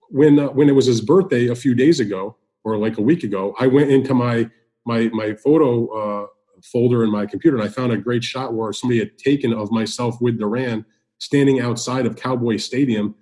[0.09, 3.25] when uh, when it was his birthday a few days ago or like a week
[3.25, 4.49] ago, I went into my
[4.85, 6.27] my my photo uh,
[6.63, 9.71] folder in my computer and I found a great shot where somebody had taken of
[9.71, 10.85] myself with Duran
[11.19, 13.15] standing outside of Cowboy Stadium,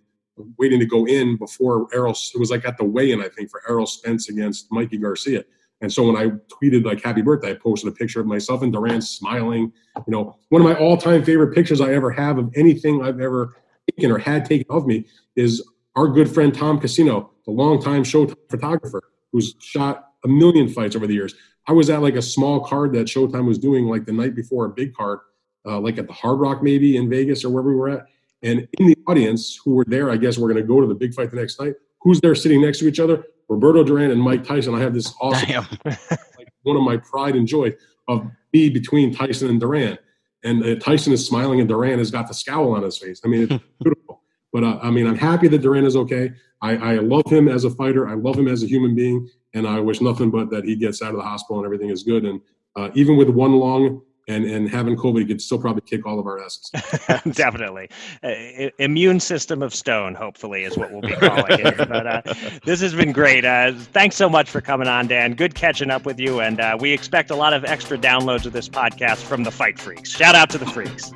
[0.56, 2.16] waiting to go in before Errol.
[2.34, 5.44] It was like at the weigh-in, I think, for Errol Spence against Mikey Garcia.
[5.80, 8.72] And so when I tweeted like "Happy Birthday," I posted a picture of myself and
[8.72, 9.72] Duran smiling.
[9.96, 13.56] You know, one of my all-time favorite pictures I ever have of anything I've ever
[13.90, 15.06] taken or had taken of me
[15.36, 15.62] is
[15.96, 19.02] our good friend Tom Casino, the longtime Showtime photographer
[19.32, 21.34] who's shot a million fights over the years.
[21.66, 24.64] I was at like a small card that Showtime was doing like the night before
[24.64, 25.20] a big card,
[25.66, 28.06] uh, like at the Hard Rock maybe in Vegas or wherever we were at.
[28.42, 30.94] And in the audience who were there, I guess we're going to go to the
[30.94, 31.74] big fight the next night.
[32.00, 33.24] Who's there sitting next to each other?
[33.48, 34.74] Roberto Duran and Mike Tyson.
[34.74, 37.74] I have this awesome, like one of my pride and joy
[38.08, 39.98] of me between Tyson and Duran.
[40.44, 43.20] And uh, Tyson is smiling and Duran has got the scowl on his face.
[43.24, 44.22] I mean, it's beautiful.
[44.52, 46.32] But uh, I mean, I'm happy that Duran is okay.
[46.62, 48.08] I, I love him as a fighter.
[48.08, 49.28] I love him as a human being.
[49.54, 52.02] And I wish nothing but that he gets out of the hospital and everything is
[52.02, 52.24] good.
[52.24, 52.40] And
[52.76, 56.26] uh, even with one lung and and having COVID could still probably kick all of
[56.26, 56.70] our asses.
[57.32, 57.88] Definitely,
[58.22, 60.14] uh, immune system of stone.
[60.14, 61.78] Hopefully, is what we'll be calling it.
[61.88, 62.22] But uh,
[62.64, 63.44] this has been great.
[63.44, 65.32] Uh, thanks so much for coming on, Dan.
[65.32, 68.52] Good catching up with you, and uh, we expect a lot of extra downloads of
[68.52, 70.10] this podcast from the Fight Freaks.
[70.10, 71.12] Shout out to the freaks.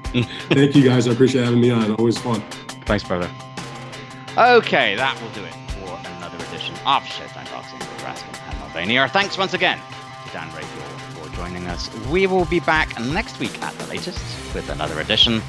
[0.48, 1.06] Thank you guys.
[1.06, 1.94] I appreciate having me on.
[1.96, 2.42] Always fun.
[2.86, 3.30] Thanks, brother.
[4.38, 8.96] Okay, that will do it for another edition of Showtime Boxing with Raskin and Mulvaney.
[8.96, 9.78] Our thanks once again
[10.26, 10.71] to Dan Rafael for
[11.34, 11.90] joining us.
[12.06, 14.18] We will be back next week at the latest
[14.54, 15.42] with another edition.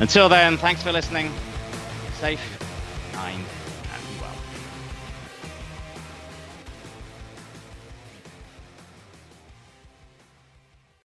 [0.00, 1.32] Until then, thanks for listening.
[2.18, 2.40] Safe,
[3.12, 3.44] kind,